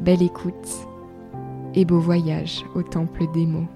Belle 0.00 0.22
écoute 0.22 0.86
et 1.74 1.84
beau 1.84 2.00
voyage 2.00 2.64
au 2.74 2.82
temple 2.82 3.24
des 3.32 3.46
mots. 3.46 3.68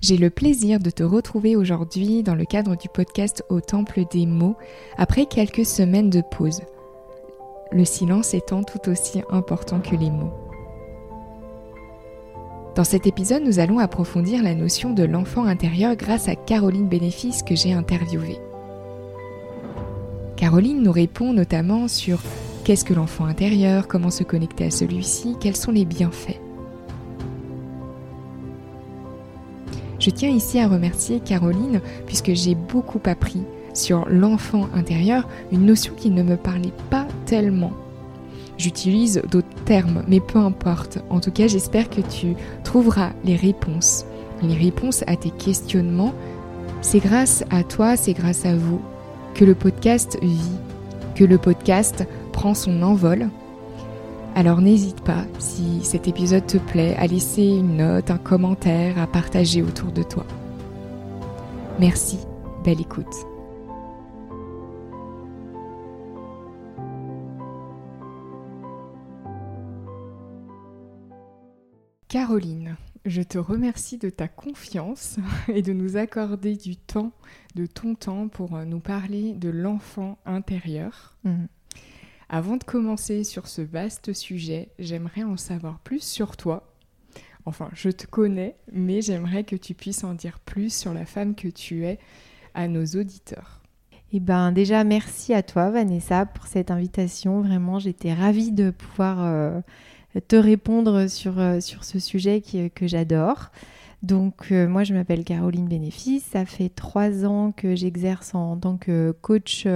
J'ai 0.00 0.16
le 0.16 0.30
plaisir 0.30 0.80
de 0.80 0.90
te 0.90 1.02
retrouver 1.02 1.54
aujourd'hui 1.54 2.22
dans 2.22 2.34
le 2.34 2.44
cadre 2.44 2.76
du 2.76 2.88
podcast 2.88 3.44
Au 3.48 3.60
Temple 3.60 4.02
des 4.10 4.26
mots 4.26 4.56
après 4.96 5.26
quelques 5.26 5.64
semaines 5.64 6.10
de 6.10 6.22
pause. 6.22 6.60
Le 7.70 7.84
silence 7.84 8.34
étant 8.34 8.64
tout 8.64 8.90
aussi 8.90 9.22
important 9.30 9.80
que 9.80 9.94
les 9.94 10.10
mots. 10.10 10.32
Dans 12.74 12.84
cet 12.84 13.06
épisode, 13.06 13.44
nous 13.44 13.58
allons 13.58 13.78
approfondir 13.78 14.42
la 14.42 14.54
notion 14.54 14.92
de 14.92 15.04
l'enfant 15.04 15.44
intérieur 15.44 15.94
grâce 15.94 16.28
à 16.28 16.34
Caroline 16.34 16.88
Bénéfice 16.88 17.42
que 17.42 17.54
j'ai 17.54 17.72
interviewée. 17.72 18.38
Caroline 20.42 20.82
nous 20.82 20.90
répond 20.90 21.32
notamment 21.32 21.86
sur 21.86 22.18
qu'est-ce 22.64 22.84
que 22.84 22.94
l'enfant 22.94 23.26
intérieur, 23.26 23.86
comment 23.86 24.10
se 24.10 24.24
connecter 24.24 24.64
à 24.64 24.70
celui-ci, 24.72 25.36
quels 25.38 25.54
sont 25.54 25.70
les 25.70 25.84
bienfaits. 25.84 26.40
Je 30.00 30.10
tiens 30.10 30.30
ici 30.30 30.58
à 30.58 30.66
remercier 30.66 31.20
Caroline 31.20 31.80
puisque 32.06 32.34
j'ai 32.34 32.56
beaucoup 32.56 32.98
appris 33.04 33.42
sur 33.72 34.04
l'enfant 34.08 34.68
intérieur, 34.74 35.28
une 35.52 35.64
notion 35.64 35.94
qui 35.96 36.10
ne 36.10 36.24
me 36.24 36.36
parlait 36.36 36.74
pas 36.90 37.06
tellement. 37.24 37.72
J'utilise 38.58 39.22
d'autres 39.30 39.64
termes, 39.64 40.02
mais 40.08 40.18
peu 40.18 40.40
importe. 40.40 40.98
En 41.08 41.20
tout 41.20 41.30
cas, 41.30 41.46
j'espère 41.46 41.88
que 41.88 42.00
tu 42.00 42.34
trouveras 42.64 43.10
les 43.22 43.36
réponses. 43.36 44.06
Les 44.42 44.56
réponses 44.56 45.04
à 45.06 45.14
tes 45.14 45.30
questionnements. 45.30 46.14
C'est 46.80 46.98
grâce 46.98 47.44
à 47.50 47.62
toi, 47.62 47.96
c'est 47.96 48.12
grâce 48.12 48.44
à 48.44 48.56
vous 48.56 48.80
que 49.34 49.44
le 49.44 49.54
podcast 49.54 50.18
vit, 50.22 50.52
que 51.14 51.24
le 51.24 51.38
podcast 51.38 52.06
prend 52.32 52.54
son 52.54 52.82
envol. 52.82 53.28
Alors 54.34 54.60
n'hésite 54.60 55.02
pas, 55.02 55.24
si 55.38 55.80
cet 55.82 56.08
épisode 56.08 56.46
te 56.46 56.58
plaît, 56.58 56.96
à 56.98 57.06
laisser 57.06 57.44
une 57.44 57.76
note, 57.76 58.10
un 58.10 58.18
commentaire, 58.18 58.98
à 58.98 59.06
partager 59.06 59.62
autour 59.62 59.92
de 59.92 60.02
toi. 60.02 60.24
Merci, 61.78 62.18
belle 62.64 62.80
écoute. 62.80 63.14
Caroline, 72.08 72.76
je 73.04 73.22
te 73.22 73.38
remercie 73.38 73.98
de 73.98 74.10
ta 74.10 74.28
confiance 74.28 75.16
et 75.48 75.62
de 75.62 75.72
nous 75.72 75.96
accorder 75.96 76.56
du 76.56 76.76
temps, 76.76 77.12
de 77.54 77.66
ton 77.66 77.94
temps 77.94 78.28
pour 78.28 78.56
euh, 78.56 78.64
nous 78.64 78.80
parler 78.80 79.32
de 79.32 79.48
l'enfant 79.48 80.18
intérieur. 80.24 81.16
Mhm. 81.24 81.48
Avant 82.28 82.56
de 82.56 82.64
commencer 82.64 83.24
sur 83.24 83.46
ce 83.46 83.60
vaste 83.60 84.14
sujet, 84.14 84.70
j'aimerais 84.78 85.22
en 85.22 85.36
savoir 85.36 85.80
plus 85.80 86.02
sur 86.02 86.36
toi. 86.36 86.72
Enfin, 87.44 87.68
je 87.74 87.90
te 87.90 88.06
connais, 88.06 88.56
mais 88.72 89.02
j'aimerais 89.02 89.44
que 89.44 89.56
tu 89.56 89.74
puisses 89.74 90.04
en 90.04 90.14
dire 90.14 90.38
plus 90.40 90.74
sur 90.74 90.94
la 90.94 91.04
femme 91.04 91.34
que 91.34 91.48
tu 91.48 91.84
es 91.84 91.98
à 92.54 92.68
nos 92.68 92.86
auditeurs. 92.86 93.60
Eh 94.14 94.20
ben 94.20 94.52
déjà 94.52 94.84
merci 94.84 95.32
à 95.32 95.42
toi 95.42 95.70
Vanessa 95.70 96.26
pour 96.26 96.46
cette 96.46 96.70
invitation. 96.70 97.40
Vraiment, 97.40 97.78
j'étais 97.78 98.12
ravie 98.12 98.52
de 98.52 98.70
pouvoir 98.70 99.22
euh, 99.22 99.60
te 100.20 100.36
répondre 100.36 101.08
sur, 101.08 101.38
euh, 101.38 101.60
sur 101.60 101.84
ce 101.84 101.98
sujet 101.98 102.42
euh, 102.54 102.68
que 102.74 102.86
j'adore. 102.86 103.50
Donc 104.02 104.48
euh, 104.50 104.68
moi 104.68 104.84
je 104.84 104.94
m'appelle 104.94 105.24
Caroline 105.24 105.68
Bénéfice, 105.68 106.24
ça 106.24 106.44
fait 106.44 106.68
trois 106.68 107.24
ans 107.24 107.52
que 107.52 107.74
j'exerce 107.76 108.34
en 108.34 108.56
tant 108.56 108.76
que 108.76 109.14
coach 109.22 109.66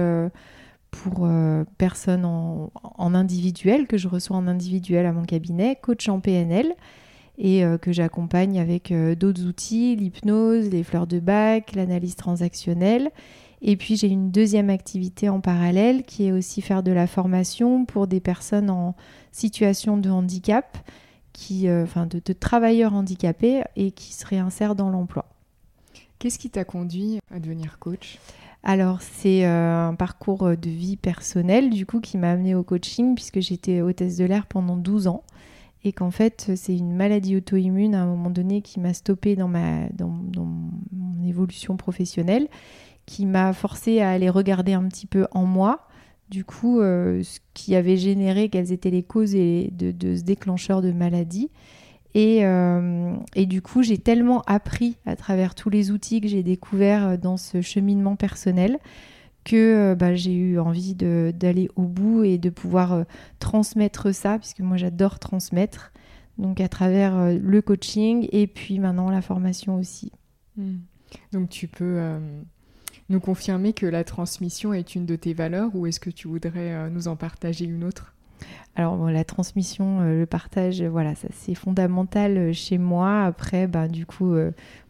pour 0.91 1.29
personnes 1.77 2.25
en, 2.25 2.71
en, 2.73 3.13
individuel, 3.13 3.87
que 3.87 3.97
je 3.97 4.07
reçois 4.07 4.35
en 4.35 4.47
individuel 4.47 5.05
à 5.05 5.13
mon 5.13 5.23
cabinet, 5.23 5.77
coach 5.81 6.09
en 6.09 6.19
PNL 6.19 6.73
et 7.37 7.63
que 7.81 7.91
j'accompagne 7.91 8.59
avec 8.59 8.91
d'autres 9.17 9.45
outils, 9.45 9.95
l'hypnose, 9.95 10.69
les 10.69 10.83
fleurs 10.83 11.05
de 11.05 11.19
bac, 11.19 11.73
l'analyse 11.75 12.15
transactionnelle. 12.15 13.11
Et 13.61 13.75
puis 13.75 13.95
j'ai 13.97 14.07
une 14.07 14.31
deuxième 14.31 14.69
activité 14.69 15.29
en 15.29 15.41
parallèle 15.41 16.03
qui 16.03 16.27
est 16.27 16.31
aussi 16.31 16.61
faire 16.61 16.83
de 16.83 16.91
la 16.91 17.07
formation 17.07 17.85
pour 17.85 18.07
des 18.07 18.19
personnes 18.19 18.69
en 18.69 18.95
situation 19.31 19.97
de 19.97 20.09
handicap, 20.09 20.77
qui, 21.33 21.67
euh, 21.67 21.83
enfin 21.83 22.05
de, 22.05 22.19
travailleurs 22.33 22.93
handicapés 22.93 23.63
et 23.75 23.91
qui 23.91 24.13
se 24.13 24.25
réinsèrent 24.25 24.75
dans 24.75 24.89
l'emploi. 24.89 25.25
Qu'est-ce 26.19 26.39
qui 26.39 26.49
t'a 26.49 26.65
conduit 26.65 27.19
à 27.31 27.39
devenir 27.39 27.79
coach? 27.79 28.19
Alors 28.63 29.01
c'est 29.01 29.45
euh, 29.45 29.87
un 29.87 29.95
parcours 29.95 30.57
de 30.57 30.69
vie 30.69 30.97
personnel 30.97 31.69
du 31.69 31.85
coup 31.85 31.99
qui 31.99 32.17
m'a 32.17 32.31
amené 32.31 32.55
au 32.55 32.63
coaching 32.63 33.15
puisque 33.15 33.39
j'étais 33.39 33.81
hôtesse 33.81 34.17
de 34.17 34.25
l'air 34.25 34.45
pendant 34.45 34.75
12 34.75 35.07
ans. 35.07 35.23
Et 35.83 35.93
qu'en 35.93 36.11
fait 36.11 36.51
c'est 36.55 36.75
une 36.75 36.95
maladie 36.95 37.37
auto-immune 37.37 37.95
à 37.95 38.01
un 38.01 38.07
moment 38.07 38.31
donné 38.31 38.61
qui 38.61 38.79
m'a 38.79 38.93
stoppé 38.93 39.35
dans, 39.35 39.47
ma, 39.47 39.87
dans, 39.93 40.09
mon 40.09 41.23
évolution 41.23 41.77
professionnelle 41.77 42.47
qui 43.07 43.25
m'a 43.25 43.53
forcé 43.53 44.01
à 44.01 44.11
aller 44.11 44.29
regarder 44.29 44.73
un 44.73 44.87
petit 44.87 45.07
peu 45.07 45.25
en 45.31 45.45
moi, 45.45 45.87
du 46.29 46.43
coup, 46.43 46.81
euh, 46.81 47.23
ce 47.23 47.39
qui 47.53 47.73
avait 47.75 47.97
généré, 47.97 48.49
quelles 48.49 48.71
étaient 48.71 48.91
les 48.91 49.01
causes 49.01 49.31
de, 49.31 49.93
ce 50.15 50.23
déclencheur 50.23 50.81
de 50.81 50.91
maladie. 50.91 51.49
Et, 52.13 52.45
euh, 52.45 53.15
et, 53.35 53.45
du 53.45 53.61
coup, 53.61 53.81
j'ai 53.81 53.97
tellement 53.97 54.41
appris 54.45 54.97
à 55.05 55.15
travers 55.15 55.55
tous 55.55 55.69
les 55.69 55.89
outils 55.91 56.19
que 56.19 56.27
j'ai 56.27 56.43
découverts 56.43 57.17
dans 57.17 57.37
ce 57.37 57.61
cheminement 57.61 58.15
personnel 58.15 58.77
que 59.45 59.55
euh, 59.91 59.95
bah, 59.95 60.15
j'ai 60.15 60.33
eu 60.33 60.59
envie 60.59 60.93
d'aller 60.93 61.69
au 61.77 61.83
bout 61.83 62.25
et 62.25 62.37
de 62.37 62.49
pouvoir 62.49 63.05
transmettre 63.39 64.13
ça, 64.13 64.37
puisque 64.37 64.59
moi 64.59 64.75
j'adore 64.75 65.19
transmettre, 65.19 65.93
donc 66.37 66.59
à 66.59 66.67
travers 66.67 67.31
le 67.39 67.61
coaching 67.61 68.27
et 68.33 68.47
puis 68.47 68.79
maintenant 68.79 69.09
la 69.09 69.21
formation 69.21 69.75
aussi. 69.75 70.11
Hmm. 70.57 70.79
Donc 71.31 71.47
tu 71.49 71.69
peux 71.69 72.01
nous 73.09 73.19
confirmer 73.19 73.73
que 73.73 73.85
la 73.85 74.03
transmission 74.03 74.73
est 74.73 74.95
une 74.95 75.05
de 75.05 75.15
tes 75.15 75.33
valeurs 75.33 75.75
ou 75.75 75.87
est-ce 75.87 75.99
que 75.99 76.09
tu 76.09 76.27
voudrais 76.27 76.73
euh, 76.73 76.89
nous 76.89 77.07
en 77.07 77.15
partager 77.15 77.65
une 77.65 77.83
autre? 77.83 78.13
Alors 78.75 79.09
la 79.09 79.23
transmission, 79.23 80.01
euh, 80.01 80.19
le 80.19 80.25
partage, 80.25 80.83
voilà, 80.83 81.15
ça 81.15 81.27
c'est 81.33 81.55
fondamental 81.55 82.37
euh, 82.37 82.53
chez 82.53 82.77
moi. 82.77 83.23
Après, 83.23 83.65
ben, 83.65 83.87
du 83.87 84.05
coup, 84.05 84.35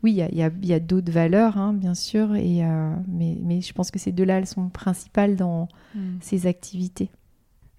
oui, 0.04 0.22
il 0.32 0.38
y 0.38 0.74
a, 0.74 0.80
d'autres 0.80 1.12
valeurs, 1.12 1.58
hein, 1.58 1.74
bien 1.74 1.94
sûr, 1.94 2.36
et, 2.36 2.64
mais, 3.08 3.62
je 3.62 3.74
pense 3.74 3.92
que 3.92 4.00
ces 4.00 4.12
deux-là, 4.12 4.40
elles 4.40 4.48
sont 4.48 4.70
principales 4.70 5.36
dans 5.36 5.68
hmm. 5.96 6.18
ces 6.20 6.48
activités. 6.48 7.10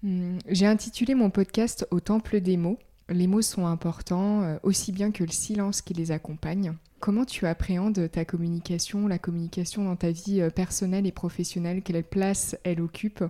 Hmm. 0.01 0.37
J'ai 0.47 0.65
intitulé 0.65 1.13
mon 1.13 1.29
podcast 1.29 1.85
Au 1.91 1.99
Temple 1.99 2.39
des 2.39 2.57
mots. 2.57 2.79
Les 3.09 3.27
mots 3.27 3.41
sont 3.41 3.65
importants, 3.65 4.57
aussi 4.63 4.91
bien 4.91 5.11
que 5.11 5.23
le 5.23 5.31
silence 5.31 5.81
qui 5.81 5.93
les 5.93 6.11
accompagne. 6.11 6.73
Comment 6.99 7.23
tu 7.23 7.47
appréhendes 7.47 8.09
ta 8.11 8.25
communication, 8.25 9.07
la 9.07 9.17
communication 9.17 9.85
dans 9.85 9.95
ta 9.95 10.11
vie 10.11 10.41
euh, 10.41 10.49
personnelle 10.49 11.07
et 11.07 11.13
professionnelle? 11.13 11.81
Quelle 11.81 12.03
place 12.03 12.57
elle 12.63 12.81
occupe? 12.81 13.23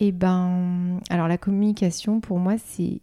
Eh 0.00 0.10
ben, 0.10 1.00
alors 1.08 1.28
la 1.28 1.38
communication 1.38 2.20
pour 2.20 2.38
moi 2.38 2.56
c'est 2.58 3.00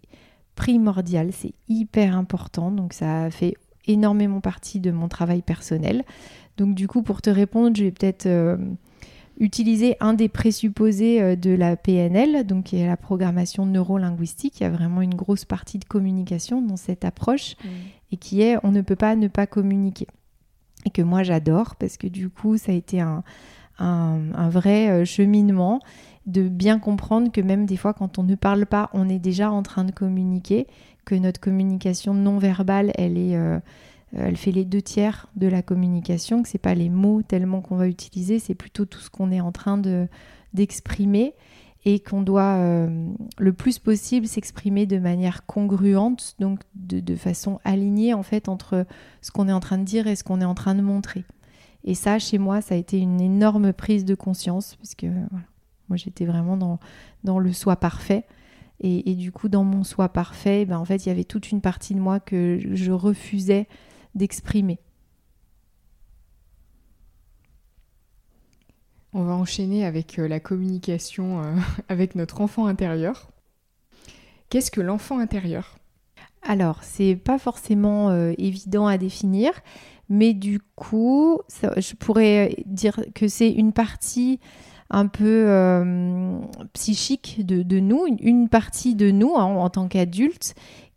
primordial, 0.56 1.32
c'est 1.32 1.54
hyper 1.70 2.16
important, 2.18 2.72
donc 2.72 2.94
ça 2.94 3.30
fait 3.32 3.56
énormément 3.88 4.42
partie 4.42 4.80
de 4.80 4.92
mon 4.92 5.08
travail 5.08 5.42
personnel. 5.42 6.04
Donc 6.58 6.76
du 6.76 6.88
coup, 6.88 7.02
pour 7.02 7.22
te 7.22 7.30
répondre, 7.30 7.76
je 7.76 7.86
vais 7.86 7.92
peut-être 7.92 8.26
euh, 8.26 8.58
utiliser 9.38 9.98
un 10.00 10.14
des 10.14 10.30
présupposés 10.30 11.22
euh, 11.22 11.36
de 11.36 11.52
la 11.52 11.76
PNL, 11.76 12.46
donc 12.46 12.66
qui 12.66 12.78
est 12.78 12.88
la 12.88 12.98
programmation 12.98 13.66
neurolinguistique. 13.66 14.60
Il 14.60 14.64
y 14.64 14.66
a 14.68 14.70
vraiment 14.70 15.02
une 15.02 15.16
grosse 15.16 15.46
partie 15.46 15.80
de 15.80 15.86
communication 15.86 16.62
dans 16.62 16.78
cette 16.78 17.06
approche 17.06 17.56
mmh. 17.64 17.68
et 18.12 18.18
qui 18.18 18.42
est 18.42 18.58
on 18.64 18.72
ne 18.72 18.82
peut 18.82 18.96
pas 18.96 19.16
ne 19.16 19.28
pas 19.28 19.48
communiquer. 19.48 20.08
Et 20.86 20.90
que 20.90 21.02
moi 21.02 21.24
j'adore 21.24 21.76
parce 21.76 21.98
que 21.98 22.08
du 22.08 22.30
coup 22.30 22.58
ça 22.58 22.72
a 22.72 22.76
été 22.76 23.02
un, 23.02 23.24
un, 23.80 24.50
vrai 24.50 24.90
euh, 24.90 25.06
cheminement 25.06 25.80
de 26.26 26.48
bien 26.48 26.80
comprendre 26.80 27.32
que 27.32 27.42
même 27.42 27.66
des 27.66 27.78
fois 27.78 27.94
quand 27.94 28.20
on 28.20 28.24
ne 28.24 28.36
parle 28.36 28.66
pas, 28.66 28.90
on 28.94 29.10
est 29.10 29.20
déjà 29.20 29.52
en 29.52 29.64
train 29.64 29.84
de 29.84 29.92
communiquer, 29.92 30.68
que 31.06 31.16
notre 31.16 31.40
communication 31.40 32.14
non 32.14 32.38
verbale, 32.38 32.92
elle 32.96 33.18
est... 33.18 33.36
Euh, 33.36 33.60
elle 34.18 34.38
fait 34.38 34.52
les 34.52 34.66
deux 34.66 34.82
tiers 34.82 35.28
de 35.36 35.48
la 35.48 35.62
communication, 35.62 36.42
que 36.42 36.50
c'est 36.50 36.58
pas 36.58 36.76
les 36.76 36.90
mots 36.90 37.22
tellement 37.22 37.62
qu'on 37.62 37.76
va 37.76 37.88
utiliser, 37.88 38.40
c'est 38.40 38.56
plutôt 38.56 38.86
tout 38.86 39.00
ce 39.00 39.10
qu'on 39.10 39.32
est 39.32 39.42
en 39.42 39.52
train 39.52 39.78
de 39.78 40.08
d'exprimer 40.54 41.34
et 41.86 42.00
qu'on 42.00 42.24
doit 42.24 42.56
euh, 42.56 43.10
le 43.38 43.54
plus 43.54 43.78
possible 43.78 44.26
s'exprimer 44.26 44.88
de 44.88 44.98
manière 44.98 45.46
congruente, 45.46 46.36
donc 46.40 46.62
de, 46.74 47.16
façon 47.16 47.60
alignée 47.64 48.14
entre 48.14 48.86
ce 49.22 49.32
qu'on 49.32 49.48
est 49.48 49.54
en 49.54 49.60
train 49.60 49.78
de 49.78 49.84
dire 49.84 50.08
et 50.08 50.16
ce 50.16 50.24
qu'on 50.24 50.42
est 50.42 50.46
en 50.46 50.56
train 50.56 50.74
de 50.74 50.82
montrer. 50.82 51.24
Et 51.84 51.94
ça, 51.94 52.18
chez 52.18 52.40
moi, 52.40 52.62
ça 52.62 52.74
a 52.74 52.78
été 52.78 52.98
une 52.98 53.22
énorme 53.22 53.72
prise 53.72 54.04
de 54.04 54.16
conscience, 54.16 54.76
puisque 54.78 55.06
moi 55.88 55.98
j'étais 55.98 56.26
vraiment 56.26 56.58
dans, 56.58 57.40
le 57.40 57.54
soi 57.54 57.76
parfait. 57.76 58.26
Et, 58.80 59.12
et, 59.12 59.16
du 59.16 59.32
coup, 59.32 59.48
dans 59.48 59.64
mon 59.64 59.84
soi 59.84 60.10
parfait, 60.10 60.66
ben, 60.66 60.80
en 60.80 60.86
fait, 60.86 61.06
il 61.06 61.10
y 61.10 61.12
avait 61.12 61.24
toute 61.24 61.52
une 61.52 61.62
partie 61.62 61.94
de 61.94 62.00
moi 62.00 62.20
que 62.20 62.60
je 62.74 62.92
refusais 62.92 63.68
d'exprimer. 64.16 64.80
On 69.18 69.24
va 69.24 69.34
enchaîner 69.34 69.86
avec 69.86 70.20
euh, 70.20 70.28
la 70.28 70.42
communication 70.42 71.42
euh, 71.42 71.56
avec 71.90 72.16
notre 72.16 72.42
enfant 72.42 72.66
intérieur. 72.66 73.30
Qu'est-ce 74.50 74.72
que 74.72 74.82
l'enfant 74.82 75.20
intérieur? 75.20 75.78
Alors, 76.42 76.84
c'est 76.84 77.16
pas 77.16 77.40
forcément 77.40 78.10
euh, 78.10 78.34
évident 78.38 78.88
à 78.88 78.98
définir, 78.98 79.54
mais 80.10 80.34
du 80.34 80.60
coup, 80.76 81.40
je 81.78 81.96
pourrais 81.96 82.58
dire 82.66 83.00
que 83.16 83.30
c'est 83.30 83.50
une 83.50 83.72
partie 83.72 84.42
un 84.92 85.08
peu 85.08 85.50
psychique 86.74 87.44
de, 87.44 87.80
nous, 87.80 88.06
une, 88.20 88.50
partie 88.50 88.94
de 88.94 89.10
nous 89.10 89.36
hein, 89.36 89.46
en 89.46 89.70
tant 89.72 89.88
qu'adultes 89.88 90.54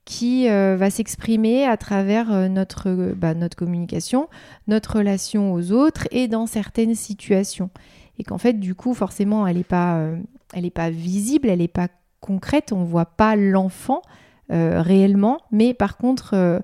qui 0.08 0.48
euh, 0.48 0.74
va 0.74 0.88
s'exprimer 0.88 1.66
à 1.66 1.76
travers 1.76 2.32
euh, 2.32 2.48
notre, 2.48 2.88
euh, 2.88 3.12
bah, 3.14 3.34
notre 3.34 3.58
communication, 3.58 4.30
notre 4.66 4.96
relation 4.96 5.52
aux 5.52 5.70
autres 5.70 6.08
et 6.10 6.28
dans 6.28 6.46
certaines 6.46 6.94
situations. 6.94 7.68
Et 8.18 8.24
qu'en 8.24 8.38
fait, 8.38 8.54
du 8.54 8.74
coup, 8.74 8.94
forcément, 8.94 9.46
elle 9.46 9.58
n'est 9.58 9.64
pas, 9.64 10.02
pas 10.74 10.88
visible, 10.88 11.50
elle 11.50 11.58
n'est 11.58 11.68
pas 11.68 11.88
concrète, 12.20 12.72
on 12.72 12.80
ne 12.80 12.86
voit 12.86 13.04
pas 13.04 13.36
l'enfant 13.36 14.00
réellement, 14.50 15.38
mais 15.52 15.74
par 15.74 15.98
contre, 15.98 16.62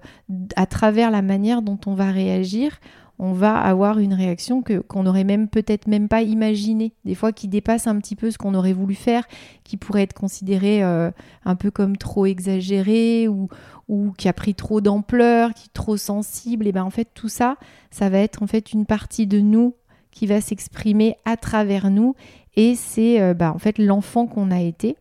à 0.56 0.66
travers 0.66 1.12
la 1.12 1.22
manière 1.22 1.60
dont 1.62 1.78
on 1.86 1.94
va 1.94 2.10
réagir, 2.10 2.80
on 3.18 3.32
va 3.32 3.56
avoir 3.56 3.98
une 3.98 4.14
réaction 4.14 4.62
que 4.62 4.80
qu'on 4.80 5.04
n'aurait 5.04 5.24
même 5.24 5.48
peut-être 5.48 5.86
même 5.86 6.08
pas 6.08 6.22
imaginée, 6.22 6.92
des 7.04 7.14
fois 7.14 7.32
qui 7.32 7.48
dépasse 7.48 7.86
un 7.86 7.98
petit 7.98 8.16
peu 8.16 8.30
ce 8.30 8.38
qu'on 8.38 8.54
aurait 8.54 8.72
voulu 8.72 8.94
faire, 8.94 9.26
qui 9.62 9.76
pourrait 9.76 10.02
être 10.02 10.14
considéré 10.14 10.82
euh, 10.82 11.10
un 11.44 11.54
peu 11.54 11.70
comme 11.70 11.96
trop 11.96 12.26
exagéré 12.26 13.28
ou, 13.28 13.48
ou 13.88 14.12
qui 14.18 14.28
a 14.28 14.32
pris 14.32 14.54
trop 14.54 14.80
d'ampleur, 14.80 15.54
qui 15.54 15.66
est 15.66 15.72
trop 15.74 15.96
sensible. 15.96 16.66
Et 16.66 16.72
ben 16.72 16.82
en 16.82 16.90
fait 16.90 17.08
tout 17.14 17.28
ça, 17.28 17.56
ça 17.90 18.08
va 18.08 18.18
être 18.18 18.42
en 18.42 18.46
fait 18.46 18.72
une 18.72 18.86
partie 18.86 19.26
de 19.26 19.40
nous 19.40 19.74
qui 20.10 20.26
va 20.26 20.40
s'exprimer 20.40 21.16
à 21.24 21.36
travers 21.36 21.90
nous 21.90 22.14
et 22.56 22.74
c'est 22.74 23.20
euh, 23.20 23.34
bah, 23.34 23.52
en 23.54 23.58
fait 23.58 23.78
l'enfant 23.78 24.26
qu'on 24.26 24.50
a 24.50 24.60
été. 24.60 24.96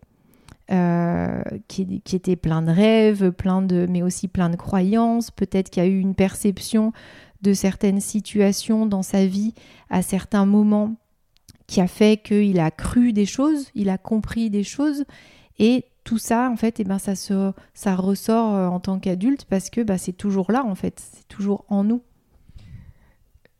Euh, 0.71 1.43
qui, 1.67 2.01
qui, 2.01 2.15
était 2.15 2.37
plein 2.37 2.61
de 2.61 2.71
rêves, 2.71 3.31
plein 3.31 3.61
de, 3.61 3.85
mais 3.89 4.01
aussi 4.01 4.29
plein 4.29 4.49
de 4.49 4.55
croyances. 4.55 5.29
Peut-être 5.29 5.69
qu'il 5.69 5.83
y 5.83 5.85
a 5.85 5.89
eu 5.89 5.99
une 5.99 6.15
perception 6.15 6.93
de 7.43 7.53
certaines 7.53 7.99
situations 7.99 8.85
dans 8.85 9.03
sa 9.03 9.25
vie 9.25 9.53
à 9.89 10.01
certains 10.01 10.45
moments 10.45 10.95
qui 11.67 11.81
a 11.81 11.87
fait 11.87 12.21
qu'il 12.21 12.59
a 12.59 12.71
cru 12.71 13.13
des 13.13 13.25
choses, 13.25 13.67
il 13.75 13.89
a 13.89 13.97
compris 13.97 14.49
des 14.49 14.63
choses 14.63 15.05
et 15.59 15.85
tout 16.03 16.17
ça 16.17 16.49
en 16.49 16.57
fait 16.57 16.79
et 16.79 16.83
eh 16.83 16.85
ben 16.85 16.99
ça 16.99 17.15
se 17.15 17.53
ça 17.73 17.95
ressort 17.95 18.55
euh, 18.55 18.67
en 18.67 18.79
tant 18.79 18.99
qu'adulte 18.99 19.45
parce 19.45 19.69
que 19.69 19.81
bah, 19.81 19.97
c'est 19.97 20.13
toujours 20.13 20.51
là 20.51 20.65
en 20.65 20.75
fait, 20.75 20.99
c'est 20.99 21.27
toujours 21.27 21.65
en 21.69 21.83
nous. 21.83 22.01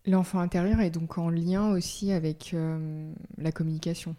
L'enfant 0.05 0.39
intérieur 0.39 0.81
est 0.81 0.89
donc 0.89 1.17
en 1.17 1.29
lien 1.29 1.69
aussi 1.71 2.11
avec 2.11 2.51
euh, 2.53 3.13
la 3.37 3.53
communication. 3.53 4.15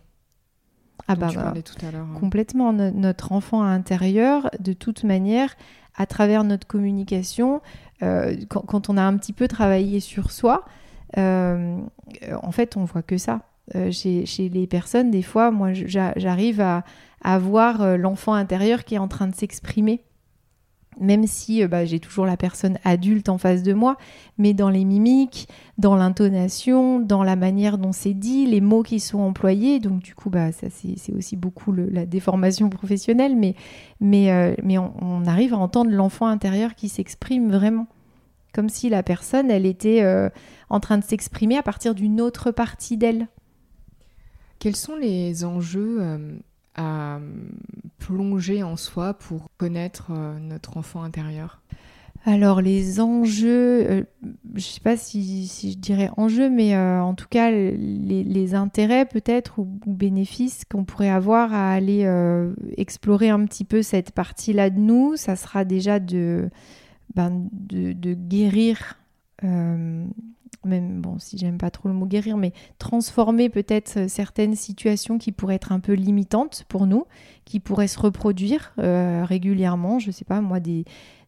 Ah 1.09 1.17
bah, 1.17 1.29
bah 1.35 1.53
tout 1.63 1.87
à 1.87 1.91
l'heure. 1.91 2.07
Hein. 2.07 2.19
Complètement. 2.19 2.73
notre 2.73 3.33
enfant 3.33 3.63
intérieur, 3.63 4.49
de 4.61 4.73
toute 4.73 5.05
manière, 5.05 5.55
à 5.97 6.07
travers 6.07 6.45
notre 6.45 6.67
communication, 6.67 7.61
euh, 8.03 8.35
quand, 8.49 8.89
on 8.89 8.97
a 8.97 9.03
un 9.03 9.17
petit 9.17 9.33
peu 9.33 9.49
travaillé 9.49 10.01
sur 10.01 10.31
soi, 10.31 10.65
euh, 11.17 11.79
en 12.43 12.51
fait, 12.51 12.77
on 12.77 12.85
voit 12.85 13.03
que 13.03 13.19
ça. 13.19 13.43
Euh, 13.75 13.91
chez, 13.91 14.49
les 14.49 14.67
personnes, 14.67 15.11
des 15.11 15.23
fois, 15.23 15.51
moi, 15.51 15.73
j'arrive 15.73 16.61
à, 16.61 16.85
à, 17.23 17.39
voir 17.39 17.97
l'enfant 17.97 18.35
intérieur 18.35 18.85
qui 18.85 18.97
est 18.97 18.99
en 18.99 19.09
train 19.09 19.27
de 19.27 19.35
s'exprimer 19.35 20.03
même 21.01 21.27
si 21.27 21.67
bah, 21.67 21.85
j'ai 21.85 22.01
toujours 22.01 22.27
la 22.27 22.37
personne 22.37 22.79
adulte 22.85 23.29
en 23.29 23.39
face 23.39 23.63
de 23.63 23.73
moi, 23.73 23.97
mais 24.39 24.55
dans 24.55 24.69
les 24.69 24.85
mimiques, 24.85 25.49
dans 25.79 25.97
l'intonation, 25.97 27.01
dans 27.01 27.23
la 27.23 27.37
manière 27.37 27.79
dont 27.79 27.93
c'est 27.93 28.15
dit, 28.15 28.47
les 28.47 28.61
mots 28.61 28.83
qui 28.83 29.01
sont 29.01 29.21
employés. 29.21 29.81
Donc 29.81 30.01
du 30.01 30.15
coup, 30.15 30.31
bah, 30.31 30.53
ça 30.53 30.69
c'est 30.71 31.13
aussi 31.13 31.37
beaucoup 31.37 31.73
la 31.73 32.07
déformation 32.07 32.69
professionnelle, 32.71 33.37
mais, 33.37 33.55
mais 34.01 34.79
on, 34.79 35.25
arrive 35.27 35.55
à 35.55 35.59
entendre 35.59 35.91
l'enfant 35.91 36.27
intérieur 36.27 36.75
qui 36.75 36.89
s'exprime 36.89 37.51
vraiment 37.51 37.87
comme 38.55 38.69
si 38.69 38.89
la 38.89 39.03
personne, 39.03 39.51
elle 39.51 39.67
était 39.67 40.03
euh, 40.03 40.31
en 40.71 40.79
train 40.79 40.97
de 40.97 41.05
s'exprimer 41.05 41.59
à 41.59 41.63
partir 41.63 41.95
d'une 41.95 42.21
autre 42.21 42.53
partie 42.53 42.97
d'elle. 42.97 43.27
Quels 44.61 44.77
sont 44.77 44.95
les 44.95 45.45
enjeux 45.45 45.99
euh, 46.01 46.39
à 46.77 47.19
plonger 48.07 48.63
en 48.63 48.77
soi 48.77 49.15
pour 49.15 49.51
connaître 49.57 50.09
euh, 50.11 50.39
notre 50.39 50.77
enfant 50.77 51.03
intérieur? 51.03 51.63
Alors 52.27 52.63
les 52.63 53.01
enjeux, 53.01 54.07
je 54.23 54.55
ne 54.55 54.59
sais 54.59 54.81
pas 54.81 54.97
si, 54.97 55.47
je 55.47 55.77
dirais 55.77 56.09
enjeux, 56.17 56.49
mais 56.49 56.75
en 56.75 57.13
tout 57.13 57.27
cas 57.29 57.51
les, 57.51 58.55
intérêts 58.55 59.05
peut-être 59.05 59.59
ou, 59.59 59.69
bénéfices 59.87 60.63
qu'on 60.65 60.85
pourrait 60.85 61.11
avoir 61.11 61.53
à 61.53 61.71
aller 61.71 62.11
explorer 62.79 63.29
un 63.29 63.45
petit 63.45 63.65
peu 63.65 63.83
cette 63.83 64.13
partie-là 64.13 64.71
de 64.71 64.79
nous, 64.79 65.17
ça 65.17 65.37
sera 65.37 65.67
déjà 65.67 66.01
de, 66.01 66.49
ben, 67.15 67.49
guérir, 67.53 68.97
euh, 69.45 70.05
même 70.65 71.01
bon, 71.01 71.19
si 71.19 71.39
j'aime 71.39 71.59
pas 71.59 71.71
trop 71.71 71.89
le 71.89 71.95
mot 71.95 72.07
guérir, 72.07 72.37
mais 72.37 72.53
transformer 72.79 73.49
peut-être 73.49 74.09
certaines 74.09 74.55
situations 74.55 75.19
qui 75.19 75.33
pourraient 75.33 75.57
être 75.57 75.73
un 75.73 75.81
peu 75.81 75.93
limitantes 75.93 76.65
pour 76.69 76.87
nous, 76.87 77.07
qui 77.45 77.61
pourraient 77.61 77.89
se 77.89 77.99
reproduire 77.99 78.73
euh, 78.79 79.25
régulièrement, 79.25 79.99
je 79.99 80.11
sais 80.11 80.25
pas 80.25 80.41
moi, 80.41 80.61
des, 80.61 80.85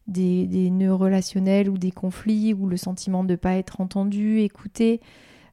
des, 0.07 0.69
nœuds 0.69 0.93
relationnels 0.93 1.69
ou 1.69 1.77
des 1.77 1.91
conflits 1.91 2.53
ou 2.53 2.67
le 2.67 2.77
sentiment 2.77 3.23
de 3.23 3.31
ne 3.31 3.35
pas 3.35 3.53
être 3.53 3.81
entendu, 3.81 4.39
écouté. 4.39 5.01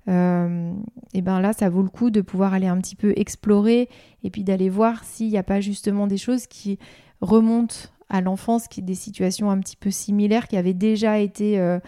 Euh, 0.09 0.73
et 1.14 1.23
ben 1.23 1.40
là, 1.40 1.52
ça 1.52 1.71
vaut 1.71 1.83
le 1.83 1.88
coup 1.88 2.11
de 2.11 2.21
pouvoir 2.21 2.52
aller 2.52 2.66
un 2.66 2.78
petit 2.78 2.97
peu 2.97 3.12
explorer 3.16 3.88
et 4.23 4.31
puis 4.31 4.45
d'aller 4.45 4.69
voir 4.69 5.02
s'il 5.04 5.31
n'y 5.31 5.38
a 5.38 5.43
pas 5.43 5.61
justement 5.61 6.07
des 6.07 6.19
choses 6.19 6.47
qui 6.47 6.78
remontent 7.21 7.75
à 8.11 8.21
l'enfance, 8.21 8.69
qui 8.69 8.83
des 8.83 8.95
situations 8.95 9.50
un 9.50 9.59
petit 9.59 9.76
peu 9.76 9.90
similaires 9.90 10.47
qui 10.47 10.57
avaient 10.57 10.75
déjà 10.75 11.19
été 11.19 11.59
euh, 11.59 11.78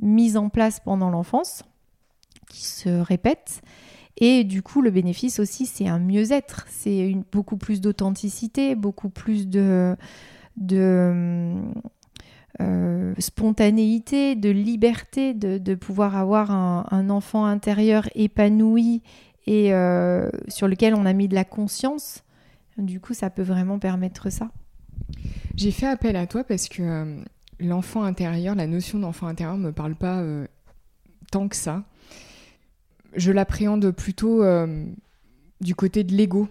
mises 0.00 0.36
en 0.36 0.48
place 0.48 0.80
pendant 0.80 1.10
l'enfance, 1.10 1.64
qui 2.48 2.64
se 2.64 2.88
répètent. 2.88 3.62
Et 4.18 4.44
du 4.44 4.62
coup, 4.62 4.80
le 4.80 4.90
bénéfice 4.90 5.40
aussi, 5.40 5.66
c'est 5.66 5.88
un 5.88 5.98
mieux-être, 5.98 6.66
c'est 6.70 7.14
beaucoup 7.32 7.58
plus 7.58 7.80
d'authenticité, 7.80 8.74
beaucoup 8.74 9.10
plus 9.10 9.46
de, 9.46 9.94
de 10.56 11.54
euh, 12.60 13.14
spontanéité, 13.18 14.34
de 14.34 14.48
liberté, 14.48 15.34
de, 15.34 15.74
pouvoir 15.74 16.16
avoir 16.16 16.50
un, 16.50 17.10
enfant 17.10 17.44
intérieur 17.44 18.08
épanoui 18.14 19.02
et 19.46 19.74
euh, 19.74 20.30
sur 20.48 20.66
lequel 20.66 20.94
on 20.94 21.04
a 21.04 21.12
mis 21.12 21.28
de 21.28 21.34
la 21.34 21.44
conscience. 21.44 22.24
Du 22.78 23.00
coup, 23.00 23.12
ça 23.12 23.28
peut 23.28 23.42
vraiment 23.42 23.78
permettre 23.78 24.30
ça. 24.30 24.50
J'ai 25.56 25.70
fait 25.70 25.86
appel 25.86 26.16
à 26.16 26.26
toi 26.26 26.44
parce 26.44 26.68
que 26.68 26.82
euh, 26.82 27.24
l'enfant 27.60 28.04
intérieur, 28.04 28.54
la 28.54 28.66
notion 28.66 28.98
d'enfant 28.98 29.26
intérieur 29.26 29.56
me 29.56 29.72
parle 29.72 29.94
pas 29.94 30.20
euh, 30.20 30.46
tant 31.30 31.48
que 31.48 31.56
ça. 31.56 31.84
Je 33.14 33.32
l'appréhende 33.32 33.90
plutôt 33.90 34.42
euh, 34.42 34.84
du 35.60 35.74
côté 35.74 36.04
de 36.04 36.14
l'ego. 36.14 36.48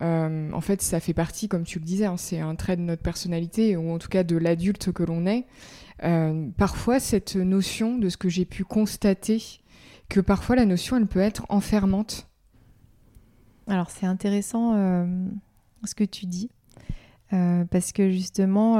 en 0.00 0.60
fait, 0.60 0.82
ça 0.82 1.00
fait 1.00 1.14
partie, 1.14 1.48
comme 1.48 1.64
tu 1.64 1.78
le 1.78 1.84
disais, 1.84 2.06
hein, 2.06 2.16
c'est 2.16 2.40
un 2.40 2.54
trait 2.54 2.76
de 2.76 2.82
notre 2.82 3.02
personnalité, 3.02 3.76
ou 3.76 3.92
en 3.92 3.98
tout 3.98 4.08
cas 4.08 4.24
de 4.24 4.36
l'adulte 4.36 4.92
que 4.92 5.02
l'on 5.02 5.26
est. 5.26 5.46
parfois, 6.56 7.00
cette 7.00 7.36
notion 7.36 7.98
de 7.98 8.08
ce 8.08 8.16
que 8.16 8.28
j'ai 8.28 8.44
pu 8.44 8.64
constater, 8.64 9.42
que 10.08 10.20
parfois 10.20 10.56
la 10.56 10.64
notion, 10.64 10.96
elle 10.96 11.06
peut 11.06 11.20
être 11.20 11.44
enfermante. 11.48 12.28
Alors 13.68 13.90
c'est 13.90 14.06
intéressant 14.06 14.72
ce 15.84 15.94
que 15.94 16.04
tu 16.04 16.26
dis. 16.26 16.50
parce 17.30 17.92
que 17.92 18.10
justement, 18.10 18.78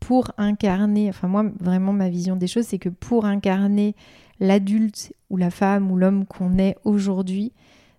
pour 0.00 0.32
incarner, 0.38 1.08
enfin 1.08 1.28
moi 1.28 1.44
vraiment 1.60 1.92
ma 1.92 2.08
vision 2.08 2.36
des 2.36 2.46
choses, 2.46 2.66
c'est 2.66 2.78
que 2.78 2.88
pour 2.88 3.24
incarner 3.24 3.94
l'adulte 4.40 5.12
ou 5.30 5.36
la 5.36 5.50
femme 5.50 5.90
ou 5.90 5.96
l'homme 5.96 6.26
qu'on 6.26 6.58
est 6.58 6.76
aujourd'hui, 6.84 7.52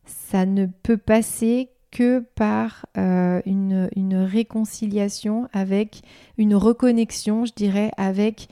ça 0.05 0.45
ne 0.45 0.65
peut 0.65 0.97
passer 0.97 1.69
que 1.91 2.19
par 2.35 2.85
euh, 2.97 3.41
une, 3.45 4.15
réconciliation 4.15 5.47
avec 5.53 6.01
une 6.37 6.55
reconnexion, 6.55 7.45
je 7.45 7.53
dirais, 7.53 7.91
avec 7.97 8.47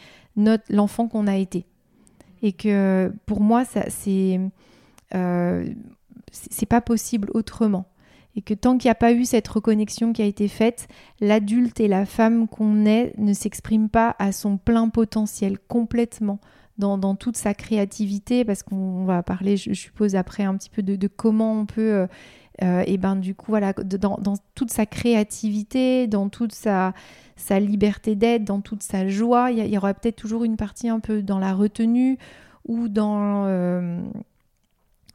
l'enfant 0.70 1.08
qu'on 1.08 1.28
a 1.28 1.36
été. 1.36 1.66
Et 2.42 2.52
que 2.52 3.12
pour 3.26 3.42
moi, 3.42 3.66
ça 3.66 3.90
c'est 3.90 4.40
euh, 5.16 5.68
pas 6.70 6.82
possible 6.82 7.30
autrement. 7.34 7.86
Et 8.38 8.42
que 8.42 8.54
tant 8.54 8.78
qu'il 8.78 8.88
n'y 8.88 8.92
a 8.92 8.96
pas 8.96 9.14
eu 9.14 9.26
cette 9.26 9.48
reconnexion 9.48 10.14
qui 10.14 10.22
a 10.22 10.26
été 10.26 10.48
faite, 10.48 10.88
l'adulte 11.20 11.80
et 11.80 11.88
la 11.88 12.06
femme 12.06 12.48
qu'on 12.48 12.86
est 12.86 13.14
ne 13.18 13.34
s'expriment 13.34 13.90
pas 13.90 14.16
à 14.20 14.32
son 14.32 14.58
plein 14.58 14.90
potentiel 14.90 15.58
complètement 15.58 16.40
dans, 16.78 17.16
toute 17.16 17.38
sa 17.38 17.56
créativité, 17.56 18.46
parce 18.46 18.62
qu'on 18.62 19.06
va 19.06 19.24
parler, 19.24 19.58
je, 19.58 19.74
suppose, 19.74 20.16
après 20.16 20.44
un 20.44 20.56
petit 20.56 20.70
peu 20.70 20.84
de, 20.84 21.08
comment 21.08 21.60
on 21.60 21.66
peut, 21.66 21.82
euh, 21.82 22.08
euh, 22.62 22.84
et 22.86 22.98
ben 22.98 23.16
du 23.16 23.34
coup, 23.34 23.48
voilà, 23.50 23.74
dans, 23.74 24.36
toute 24.54 24.72
sa 24.72 24.86
créativité, 24.86 26.06
dans 26.06 26.30
toute 26.30 26.54
sa, 26.54 26.94
sa 27.36 27.60
liberté 27.60 28.16
d'être, 28.16 28.44
dans 28.44 28.62
toute 28.62 28.84
sa 28.84 29.08
joie, 29.08 29.50
il 29.50 29.66
y, 29.68 29.78
aura 29.78 29.96
peut-être 29.96 30.16
toujours 30.16 30.44
une 30.44 30.58
partie 30.58 30.90
un 30.90 31.00
peu 31.00 31.24
dans 31.24 31.40
la 31.40 31.54
retenue 31.54 32.20
ou 32.68 32.88
dans... 32.88 33.46
Euh, 33.46 34.00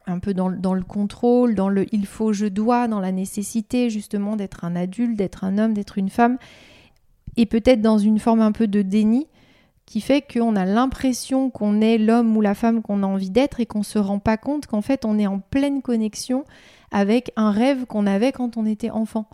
un 0.05 0.19
peu 0.19 0.33
dans, 0.33 0.49
le 0.49 0.83
contrôle, 0.83 1.55
dans 1.55 1.69
le 1.69 1.85
il 1.93 2.05
faut, 2.05 2.33
je 2.33 2.45
dois, 2.45 2.87
dans 2.87 2.99
la 2.99 3.11
nécessité 3.11 3.89
justement 3.89 4.35
d'être 4.35 4.65
un 4.65 4.75
adulte, 4.75 5.17
d'être 5.17 5.43
un 5.43 5.57
homme, 5.57 5.73
d'être 5.73 5.97
une 5.97 6.09
femme, 6.09 6.37
et 7.37 7.45
peut-être 7.45 7.81
dans 7.81 7.97
une 7.97 8.19
forme 8.19 8.41
un 8.41 8.51
peu 8.51 8.67
de 8.67 8.81
déni 8.81 9.27
qui 9.85 10.01
fait 10.01 10.21
qu'on 10.21 10.55
a 10.55 10.65
l'impression 10.65 11.49
qu'on 11.49 11.81
est 11.81 11.97
l'homme 11.97 12.35
ou 12.37 12.41
la 12.41 12.55
femme 12.55 12.81
qu'on 12.81 13.03
a 13.03 13.07
envie 13.07 13.29
d'être 13.29 13.59
et 13.59 13.65
qu'on 13.65 13.79
ne 13.79 13.83
se 13.83 13.99
rend 13.99 14.19
pas 14.19 14.37
compte 14.37 14.65
qu'en 14.65 14.81
fait 14.81 15.05
on 15.05 15.19
est 15.19 15.27
en 15.27 15.39
pleine 15.39 15.81
connexion 15.81 16.45
avec 16.91 17.31
un 17.35 17.51
rêve 17.51 17.85
qu'on 17.85 18.05
avait 18.05 18.31
quand 18.31 18.57
on 18.57 18.65
était 18.65 18.91
enfant. 18.91 19.27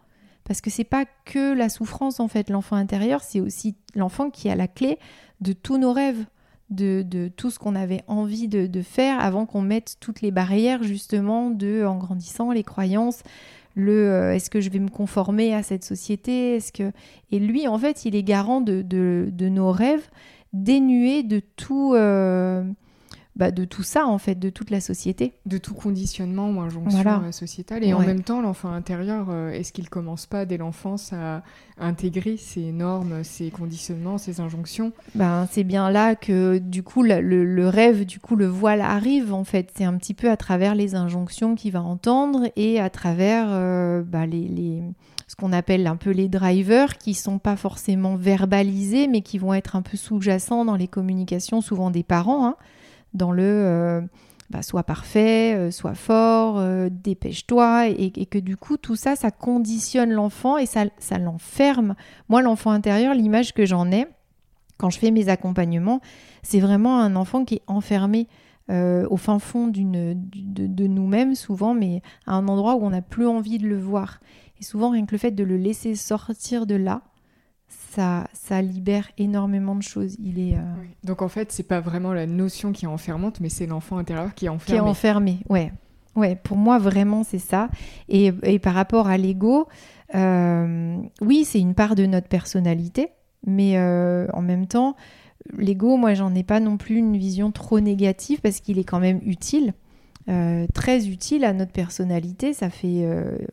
Parce 0.46 0.62
que 0.62 0.72
c'est 0.72 0.84
pas 0.84 1.06
que 1.26 1.54
la 1.54 1.70
souffrance 1.70 2.20
en 2.20 2.28
fait, 2.28 2.50
l'enfant 2.50 2.76
intérieur, 2.76 3.22
c'est 3.22 3.40
aussi 3.40 3.76
l'enfant 3.94 4.32
qui 4.32 4.50
a 4.50 4.56
la 4.56 4.68
clé 4.68 4.98
de 5.42 5.54
tous 5.54 5.78
nos 5.78 5.94
rêves, 5.94 6.26
de, 6.70 7.30
tout 7.36 7.52
ce 7.52 7.60
qu'on 7.60 7.76
avait 7.76 8.04
envie 8.08 8.48
de, 8.48 8.82
faire 8.82 9.20
avant 9.20 9.46
qu'on 9.46 9.62
mette 9.62 9.98
toutes 10.00 10.22
les 10.22 10.32
barrières 10.32 10.84
justement 10.84 11.50
de 11.50 11.84
en 11.86 11.98
grandissant 11.98 12.52
les 12.52 12.64
croyances, 12.64 13.24
le 13.76 14.10
euh, 14.10 14.34
est-ce 14.34 14.50
que 14.50 14.62
je 14.62 14.70
vais 14.70 14.80
me 14.80 14.90
conformer 14.90 15.54
à 15.54 15.64
cette 15.64 15.84
société, 15.84 16.56
est-ce 16.56 16.72
que 16.72 16.92
et 17.32 17.40
lui 17.40 17.68
en 17.68 17.78
fait 17.78 18.06
il 18.06 18.16
est 18.16 18.24
garant 18.24 18.62
de, 18.62 18.82
de 18.82 19.50
nos 19.50 19.72
rêves 19.72 20.10
dénué 20.54 21.24
de 21.24 21.42
tout, 21.56 21.94
euh, 21.96 22.64
bah, 23.39 23.51
de 23.51 23.63
tout 23.63 23.84
ça, 23.84 24.05
en 24.05 24.17
fait, 24.17 24.36
de 24.36 24.50
toute 24.50 24.69
la 24.69 24.81
société. 24.81 25.31
De 25.46 25.58
tout 25.58 25.74
conditionnement 25.74 26.50
ou 26.50 26.60
injonction 26.60 27.24
euh, 27.24 27.31
sociétale. 27.31 27.86
Et 27.86 27.93
en 27.93 28.01
même 28.01 28.22
temps, 28.22 28.41
l'enfant 28.41 28.69
intérieur, 28.69 29.27
euh, 29.29 29.51
est-ce 29.51 29.72
qu'il 29.72 29.89
commence 29.89 30.25
pas 30.25 30.46
dès 30.46 30.58
l'enfance 30.58 31.13
à 31.13 31.41
intégrer 31.79 32.36
ces 32.36 32.74
normes, 32.74 33.24
ces 33.24 33.50
conditionnements, 33.50 34.17
ces 34.17 34.41
injonctions? 34.41 34.91
Ben, 35.15 35.48
C'est 35.50 35.63
bien 35.63 35.89
là 35.89 36.15
que, 36.15 36.58
du 36.58 36.84
coup, 36.84 37.01
le, 37.01 37.69
rêve, 37.69 38.05
du 38.05 38.19
coup, 38.19 38.36
le 38.36 38.46
voile 38.46 38.81
arrive, 38.81 39.34
en 39.34 39.46
fait. 39.46 39.72
C'est 39.77 39.86
un 39.86 39.96
petit 39.96 40.13
peu 40.13 40.29
à 40.29 40.36
travers 40.36 40.75
les 40.75 40.96
injonctions 40.96 41.55
qu'il 41.55 41.72
va 41.72 41.81
entendre 41.81 42.51
et 42.58 42.81
à 42.81 42.89
travers 42.89 43.48
bah, 44.03 44.25
les 44.25 44.84
ce 45.27 45.36
qu'on 45.36 45.53
appelle 45.53 45.86
un 45.86 45.96
peu 45.96 46.10
les 46.10 46.27
drivers, 46.27 46.98
qui 46.98 47.13
sont 47.13 47.38
pas 47.38 47.55
forcément 47.55 48.15
verbalisés, 48.15 49.08
mais 49.08 49.22
qui 49.22 49.38
vont 49.38 49.53
être 49.53 49.75
un 49.75 49.84
peu 49.84 49.96
sous-jacents 49.96 50.65
dans 50.65 50.75
les 50.75 50.88
communications, 50.88 51.62
souvent 51.62 51.91
des 51.91 52.01
parents, 52.01 52.48
hein, 52.48 52.55
dans 53.13 53.32
le 53.32 53.44
euh, 53.44 54.01
bah, 54.50 54.62
soit 54.63 54.84
parfait, 54.84 55.56
euh, 55.56 55.72
soit 55.72 55.94
fort, 55.94 56.58
euh, 56.58 56.89
dépêche-toi, 56.92 57.88
et, 57.88 58.12
que 58.12 58.39
du 58.39 58.58
coup 58.58 58.78
tout 58.78 58.96
ça, 58.96 59.16
ça 59.16 59.32
conditionne 59.32 60.12
l'enfant 60.12 60.58
et 60.58 60.66
ça, 60.66 60.86
ça 60.98 61.18
l'enferme. 61.20 61.96
Moi, 62.30 62.42
l'enfant 62.42 62.72
intérieur, 62.72 63.13
l'image 63.13 63.54
que 63.54 63.66
j'en 63.66 63.92
ai 63.92 64.08
quand 64.78 64.89
je 64.89 64.98
fais 64.98 65.12
mes 65.12 65.28
accompagnements, 65.28 66.00
c'est 66.42 66.62
vraiment 66.62 67.00
un 67.00 67.18
enfant 67.18 67.44
qui 67.44 67.56
est 67.56 67.63
enfermé. 67.68 68.28
au 68.70 69.18
fin 69.18 69.39
fond 69.39 69.68
de, 69.68 70.13
de 70.16 70.88
nous-mêmes 70.88 71.36
souvent, 71.36 71.74
mais 71.74 72.01
à 72.25 72.36
un 72.36 72.48
endroit 72.48 72.75
où 72.75 72.86
on 72.86 72.92
n'a 72.92 73.01
plus 73.01 73.28
envie 73.28 73.58
de 73.58 73.68
le 73.68 73.78
voir. 73.78 74.20
Et 74.60 74.63
souvent, 74.63 74.92
rien 74.92 75.06
que 75.06 75.12
le 75.12 75.18
fait 75.18 75.32
de 75.32 75.44
le 75.44 75.58
laisser 75.58 75.96
sortir 75.96 76.66
de 76.66 76.75
là, 76.75 77.01
ça, 77.89 78.27
ça 78.34 78.62
libère 78.62 79.10
énormément 79.17 79.75
de 79.75 79.84
choses. 79.84 80.15
Il 80.24 80.39
est, 80.39 80.55
euh, 80.55 80.62
Donc 81.03 81.22
en 81.22 81.27
fait, 81.27 81.51
c'est 81.51 81.63
pas 81.63 81.79
vraiment 81.79 82.13
la 82.13 82.27
notion 82.27 82.72
qui 82.72 82.86
est 82.86 82.89
enfermante, 82.89 83.39
mais 83.39 83.50
c'est 83.50 83.65
l'enfant 83.65 83.98
intérieur 83.98 84.34
qui 84.34 84.46
est 84.46 84.50
enfermé. 84.50 84.79
Qui 84.79 84.86
est 84.86 84.89
enfermé, 84.89 85.39
ouais. 85.50 85.72
Ouais, 86.15 86.36
pour 86.36 86.58
moi, 86.58 86.79
vraiment, 86.79 87.24
c'est 87.24 87.39
ça. 87.39 87.69
Et, 88.10 88.31
et, 88.43 88.60
par 88.60 88.74
rapport 88.74 89.08
à 89.08 89.17
l'ego, 89.17 89.67
euh, 90.15 90.98
oui, 91.22 91.46
c'est 91.46 91.60
une 91.60 91.75
part 91.75 91.96
de 91.96 92.05
notre 92.05 92.27
personnalité, 92.27 93.10
mais 93.46 93.77
euh, 93.77 94.27
en 94.34 94.41
même 94.41 94.67
temps, 94.67 94.96
l'ego, 95.58 95.98
moi, 95.98 96.13
j'en 96.15 96.34
ai 96.36 96.43
pas 96.43 96.60
non 96.60 96.77
plus 96.77 96.98
une 96.98 97.15
vision 97.15 97.51
trop 97.51 97.79
négative 97.79 98.41
parce 98.41 98.60
qu'il 98.60 98.79
est 98.79 98.84
quand 98.84 99.00
même 99.00 99.22
utile. 99.24 99.74
Euh, 100.27 100.67
très 100.74 101.08
utile 101.08 101.43
à 101.46 101.53
notre 101.53 101.72
personnalité. 101.72 102.53
Ça 102.53 102.69
fait, 102.69 103.08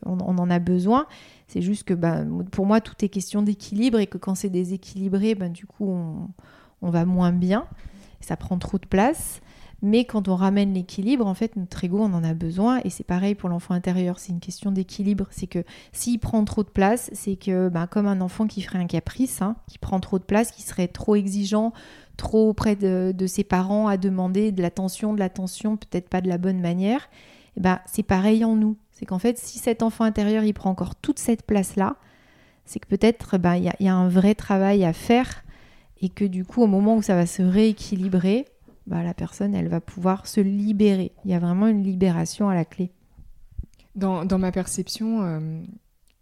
on, 0.05 0.19
en 0.19 0.51
a 0.51 0.59
besoin. 0.59 1.07
C'est 1.47 1.63
juste 1.63 1.85
que 1.85 1.95
bah, 1.95 2.25
pour 2.51 2.67
moi, 2.67 2.81
tout 2.81 2.95
est 3.05 3.09
question 3.09 3.43
d'équilibre 3.43 3.99
et 3.99 4.07
que 4.07 4.19
quand 4.19 4.35
c'est 4.35 4.51
déséquilibré, 4.51 5.35
ben, 5.35 5.53
du 5.53 5.67
coup, 5.67 5.89
on, 5.89 6.29
on, 6.83 6.91
va 6.91 7.05
moins 7.05 7.33
bien. 7.33 7.67
Ça 8.21 8.37
prend 8.37 8.59
trop 8.59 8.79
de 8.79 8.87
place. 8.87 9.41
Mais 9.83 10.05
quand 10.05 10.29
on 10.29 10.37
ramène 10.37 10.73
l'équilibre, 10.73 11.27
en 11.27 11.35
fait, 11.35 11.55
notre 11.57 11.85
ego, 11.85 11.99
on 12.01 12.13
en 12.15 12.25
a 12.25 12.35
besoin. 12.35 12.81
Et 12.85 12.91
c'est 12.91 13.05
pareil 13.05 13.35
pour 13.35 13.49
l'enfant 13.49 13.75
intérieur. 13.75 14.19
C'est 14.19 14.33
une 14.33 14.41
question 14.41 14.73
d'équilibre. 14.73 15.27
C'est 15.31 15.47
que 15.47 15.65
s'il 15.93 16.19
prend 16.19 16.45
trop 16.45 16.63
de 16.63 16.69
place, 16.69 17.11
c'est 17.13 17.37
que, 17.37 17.69
bah, 17.69 17.87
comme 17.87 18.07
un 18.07 18.21
enfant 18.21 18.47
qui 18.47 18.63
ferait 18.63 18.79
un 18.79 18.87
caprice, 18.87 19.43
hein, 19.43 19.57
qui 19.69 19.79
prend 19.79 20.01
trop 20.01 20.19
de 20.19 20.25
place, 20.25 20.51
qui 20.51 20.63
serait 20.63 20.89
trop 20.89 21.15
exigeant, 21.15 21.73
trop 22.17 22.49
auprès 22.49 22.77
de, 22.77 23.15
ses 23.27 23.45
parents 23.45 23.89
à 23.89 23.97
demander 23.97 24.53
de 24.53 24.63
l'attention, 24.63 25.13
de 25.13 25.19
l'attention, 25.19 25.77
peut-être 25.77 26.09
pas 26.09 26.21
de 26.21 26.29
la 26.29 26.39
bonne 26.39 26.61
manière, 26.61 27.09
eh 27.57 27.61
ben, 27.61 27.81
c'est 27.87 28.03
pareil 28.03 28.45
en 28.45 28.57
nous. 28.57 28.77
C'est 28.99 29.05
qu'en 29.05 29.19
fait, 29.19 29.37
si 29.37 29.59
cet 29.59 29.83
enfant 29.83 30.05
intérieur, 30.05 30.43
il 30.43 30.55
prend 30.55 30.71
encore 30.71 30.97
toute 30.97 31.19
cette 31.19 31.43
place-là, 31.43 31.97
c'est 32.65 32.81
que 32.81 32.89
peut-être 32.89 33.37
ben, 33.37 33.57
il 33.57 33.65
y, 33.65 33.85
y, 33.85 33.89
a 33.89 33.95
un 33.95 34.09
vrai 34.09 34.35
travail 34.35 34.85
à 34.85 34.95
faire 34.95 35.45
et 36.01 36.09
que 36.09 36.25
du 36.25 36.47
coup, 36.47 36.63
au 36.63 36.67
moment 36.67 36.97
où 36.97 37.03
ça 37.03 37.15
va 37.15 37.27
se 37.27 37.43
rééquilibrer, 37.43 38.47
bah, 38.87 39.03
la 39.03 39.13
personne, 39.13 39.55
elle 39.55 39.69
va 39.69 39.83
pouvoir 39.83 40.27
se 40.27 40.41
libérer. 40.41 41.13
Il 41.25 41.31
y 41.31 41.35
a 41.35 41.39
vraiment 41.39 41.67
une 41.67 41.83
libération 41.83 42.49
à 42.49 42.55
la 42.55 42.65
clé. 42.65 42.91
Dans, 43.97 44.25
dans 44.25 44.39
ma 44.39 44.51
perception, 44.51 45.23
euh, 45.23 45.63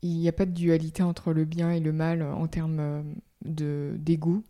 il 0.02 0.18
n'y 0.18 0.28
a 0.28 0.32
pas 0.32 0.46
de 0.46 0.50
dualité 0.50 1.04
entre 1.04 1.32
le 1.32 1.44
bien 1.44 1.70
et 1.70 1.80
le 1.80 1.92
mal 1.92 2.22
en 2.22 2.48
termes 2.48 2.80
euh, 2.80 3.02
de 3.44 3.94
d'égout. 3.98 4.42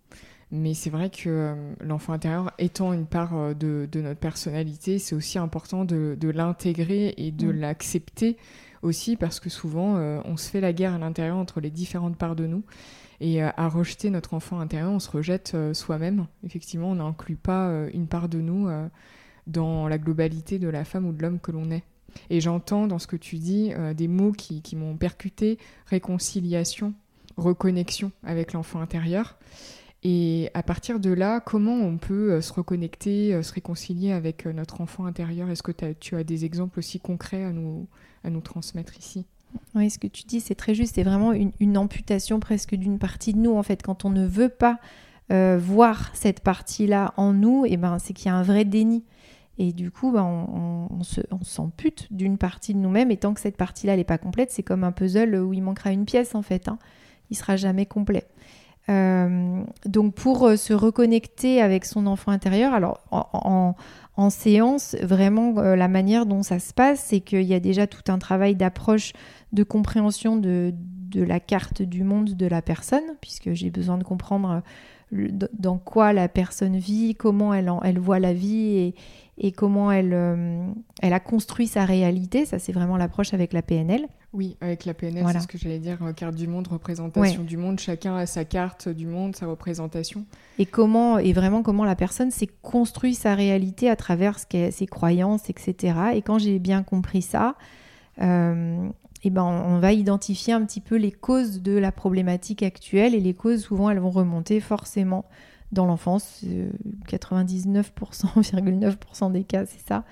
Mais 0.56 0.72
c'est 0.74 0.90
vrai 0.90 1.10
que 1.10 1.28
euh, 1.28 1.74
l'enfant 1.80 2.12
intérieur 2.12 2.52
étant 2.58 2.92
une 2.92 3.06
part 3.06 3.54
de, 3.54 3.88
de 3.90 4.00
notre 4.00 4.20
personnalité, 4.20 4.98
c'est 4.98 5.14
aussi 5.14 5.38
important 5.38 5.84
de, 5.84 6.16
de 6.18 6.28
l'intégrer 6.28 7.14
et 7.16 7.32
de 7.32 7.48
mm. 7.48 7.60
l'accepter 7.60 8.36
aussi 8.82 9.16
parce 9.16 9.40
que 9.40 9.48
souvent 9.48 9.94
on 10.26 10.36
se 10.36 10.50
fait 10.50 10.60
la 10.60 10.74
guerre 10.74 10.92
à 10.92 10.98
l'intérieur 10.98 11.38
entre 11.38 11.60
les 11.60 11.70
différentes 11.70 12.18
parts 12.18 12.36
de 12.36 12.46
nous. 12.46 12.64
Et 13.20 13.42
euh, 13.42 13.50
à 13.56 13.68
rejeter 13.68 14.10
notre 14.10 14.34
enfant 14.34 14.60
intérieur, 14.60 14.90
on 14.90 14.98
se 14.98 15.10
rejette 15.10 15.52
euh, 15.54 15.74
soi-même. 15.74 16.26
Effectivement, 16.44 16.90
on 16.90 16.96
n'inclut 16.96 17.36
pas 17.36 17.68
euh, 17.68 17.90
une 17.94 18.06
part 18.06 18.28
de 18.28 18.38
nous 18.38 18.68
dans 19.46 19.88
la 19.88 19.98
globalité 19.98 20.58
de 20.58 20.68
la 20.68 20.84
femme 20.84 21.06
ou 21.06 21.12
de 21.12 21.22
l'homme 21.22 21.38
que 21.38 21.52
l'on 21.52 21.70
est. 21.70 21.84
Et 22.30 22.40
j'entends 22.40 22.86
dans 22.86 22.98
ce 22.98 23.06
que 23.06 23.16
tu 23.16 23.36
dis 23.36 23.72
des 23.94 24.08
mots 24.08 24.32
qui, 24.32 24.62
qui 24.62 24.76
m'ont 24.76 24.96
percuté, 24.96 25.58
réconciliation, 25.86 26.94
reconnexion 27.36 28.12
avec 28.22 28.52
l'enfant 28.52 28.80
intérieur. 28.80 29.36
Et 30.04 30.50
à 30.52 30.62
partir 30.62 31.00
de 31.00 31.10
là, 31.10 31.40
comment 31.40 31.76
on 31.76 31.96
peut 31.96 32.40
se 32.42 32.52
reconnecter, 32.52 33.42
se 33.42 33.52
réconcilier 33.54 34.12
avec 34.12 34.44
notre 34.44 34.82
enfant 34.82 35.06
intérieur? 35.06 35.48
Est-ce 35.48 35.62
que 35.62 35.72
tu 35.92 36.16
as 36.16 36.24
des 36.24 36.44
exemples 36.44 36.78
aussi 36.78 37.00
concrets 37.00 37.42
à 37.42 37.52
nous, 37.52 37.88
à 38.22 38.28
nous 38.28 38.42
transmettre 38.42 38.98
ici? 38.98 39.24
Oui, 39.74 39.90
ce 39.90 39.98
que 39.98 40.06
tu 40.06 40.24
dis, 40.24 40.40
c'est 40.40 40.54
très 40.54 40.74
juste. 40.74 40.94
C'est 40.94 41.02
vraiment 41.02 41.32
une, 41.32 41.78
amputation 41.78 42.40
presque 42.40 42.74
d'une 42.74 42.98
partie 42.98 43.32
de 43.32 43.38
nous. 43.38 43.56
En 43.56 43.62
fait, 43.62 43.82
quand 43.82 44.04
on 44.04 44.10
ne 44.10 44.26
veut 44.26 44.48
pas 44.48 44.78
euh, 45.32 45.58
voir 45.60 46.10
cette 46.14 46.40
partie-là 46.40 47.14
en 47.16 47.32
nous, 47.32 47.64
et 47.64 47.72
eh 47.72 47.76
ben, 47.76 47.98
c'est 47.98 48.12
qu'il 48.12 48.26
y 48.26 48.28
a 48.28 48.36
un 48.36 48.42
vrai 48.42 48.64
déni. 48.64 49.04
Et 49.58 49.72
du 49.72 49.90
coup, 49.90 50.16
on, 50.16 50.88
on, 50.90 51.44
s'ampute 51.44 52.12
d'une 52.12 52.38
partie 52.38 52.74
de 52.74 52.78
nous-mêmes. 52.78 53.10
Et 53.10 53.16
tant 53.16 53.34
que 53.34 53.40
cette 53.40 53.56
partie-là 53.56 53.96
n'est 53.96 54.04
pas 54.04 54.18
complète, 54.18 54.50
c'est 54.50 54.64
comme 54.64 54.82
un 54.82 54.92
puzzle 54.92 55.36
où 55.36 55.52
il 55.52 55.62
manquera 55.62 55.92
une 55.92 56.04
pièce, 56.04 56.34
en 56.34 56.42
fait. 56.42 56.68
Hein. 56.68 56.78
Il 57.30 57.36
sera 57.36 57.56
jamais 57.56 57.86
complet. 57.86 58.26
Euh, 58.90 59.62
donc 59.86 60.14
pour 60.14 60.46
euh, 60.46 60.56
se 60.56 60.74
reconnecter 60.74 61.62
avec 61.62 61.86
son 61.86 62.06
enfant 62.06 62.32
intérieur, 62.32 62.74
alors 62.74 63.00
en, 63.10 63.74
séance, 64.30 64.94
vraiment, 65.02 65.60
la 65.60 65.88
manière 65.88 66.26
dont 66.26 66.42
ça 66.42 66.58
se 66.58 66.72
passe, 66.72 67.00
c'est 67.00 67.20
qu'il 67.20 67.42
y 67.42 67.54
a 67.54 67.60
déjà 67.60 67.86
tout 67.86 68.12
un 68.12 68.18
travail 68.18 68.54
d'approche, 68.54 69.12
de 69.52 69.64
compréhension 69.64 70.36
de, 70.36 70.72
la 71.14 71.40
carte 71.40 71.82
du 71.82 72.04
monde 72.04 72.34
de 72.34 72.46
la 72.46 72.62
personne, 72.62 73.04
puisque 73.20 73.52
j'ai 73.54 73.70
besoin 73.70 73.98
de 73.98 74.04
comprendre 74.04 74.62
dans 75.52 75.78
quoi 75.78 76.12
la 76.12 76.28
personne 76.28 76.76
vit, 76.76 77.14
comment 77.14 77.54
elle, 77.54 77.98
voit 77.98 78.18
la 78.18 78.32
vie 78.32 78.94
et, 79.38 79.52
comment 79.52 79.90
euh, 79.90 80.66
elle 81.02 81.12
a 81.12 81.20
construit 81.20 81.66
sa 81.66 81.84
réalité. 81.84 82.44
Ça, 82.46 82.58
c'est 82.58 82.72
vraiment 82.72 82.96
l'approche 82.96 83.34
avec 83.34 83.52
la 83.52 83.62
PNL. 83.62 84.06
Oui, 84.34 84.56
avec 84.60 84.84
la 84.84 84.92
PNL, 84.94 85.24
c'est 85.30 85.40
ce 85.40 85.46
que 85.46 85.56
j'allais 85.56 85.78
dire, 85.78 85.98
euh, 86.02 86.12
carte 86.12 86.34
du 86.34 86.48
monde, 86.48 86.66
représentation 86.66 87.44
du 87.44 87.56
monde. 87.56 87.78
Chacun 87.78 88.16
a 88.16 88.26
sa 88.26 88.44
carte 88.44 88.88
du 88.88 89.06
monde, 89.06 89.36
sa 89.36 89.46
représentation. 89.46 90.26
Et 90.58 90.66
comment, 90.66 91.18
et 91.18 91.32
vraiment 91.32 91.62
comment 91.62 91.84
la 91.84 91.94
personne 91.94 92.32
s'est 92.32 92.50
construit 92.60 93.14
sa 93.14 93.36
réalité 93.36 93.88
à 93.88 93.94
travers 93.94 94.40
ce 94.40 94.70
ses 94.72 94.86
croyances, 94.86 95.48
etc. 95.50 95.94
Et 96.14 96.22
quand 96.22 96.38
j'ai 96.38 96.58
bien 96.58 96.82
compris 96.82 97.22
ça, 97.22 97.54
euh, 98.20 98.88
eh 99.22 99.30
ben, 99.30 99.44
on 99.44 99.78
va 99.78 99.92
identifier 99.92 100.52
un 100.52 100.64
petit 100.64 100.80
peu 100.80 100.96
les 100.96 101.12
causes 101.12 101.62
de 101.62 101.78
la 101.78 101.92
problématique 101.92 102.64
actuelle. 102.64 103.14
Et 103.14 103.20
les 103.20 103.34
causes, 103.34 103.62
souvent, 103.62 103.88
elles 103.88 104.00
vont 104.00 104.10
remonter 104.10 104.58
forcément 104.58 105.26
dans 105.70 105.86
l'enfance. 105.86 106.44
99,9% 107.08 109.30
des 109.32 109.44
cas, 109.44 109.64
c'est 109.64 109.86
ça. 109.86 110.02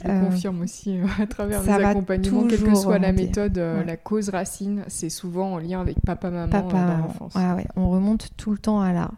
Je 0.00 0.08
le 0.08 0.14
euh, 0.14 0.20
confirme 0.20 0.60
aussi 0.62 0.98
euh, 0.98 1.06
à 1.20 1.26
travers 1.26 1.62
mes 1.62 1.84
accompagnements, 1.84 2.46
quelle 2.46 2.62
que 2.62 2.74
soit 2.74 2.98
la 2.98 3.12
méthode, 3.12 3.58
euh, 3.58 3.84
la 3.84 3.96
cause 3.96 4.28
racine, 4.28 4.84
c'est 4.86 5.08
souvent 5.08 5.54
en 5.54 5.58
lien 5.58 5.80
avec 5.80 5.96
papa-maman 6.00 6.46
dans 6.46 6.98
l'enfance. 6.98 7.34
Ouais, 7.34 7.66
on 7.76 7.90
remonte 7.90 8.28
tout 8.36 8.52
le 8.52 8.58
temps 8.58 8.80
à 8.80 8.92
là. 8.92 9.10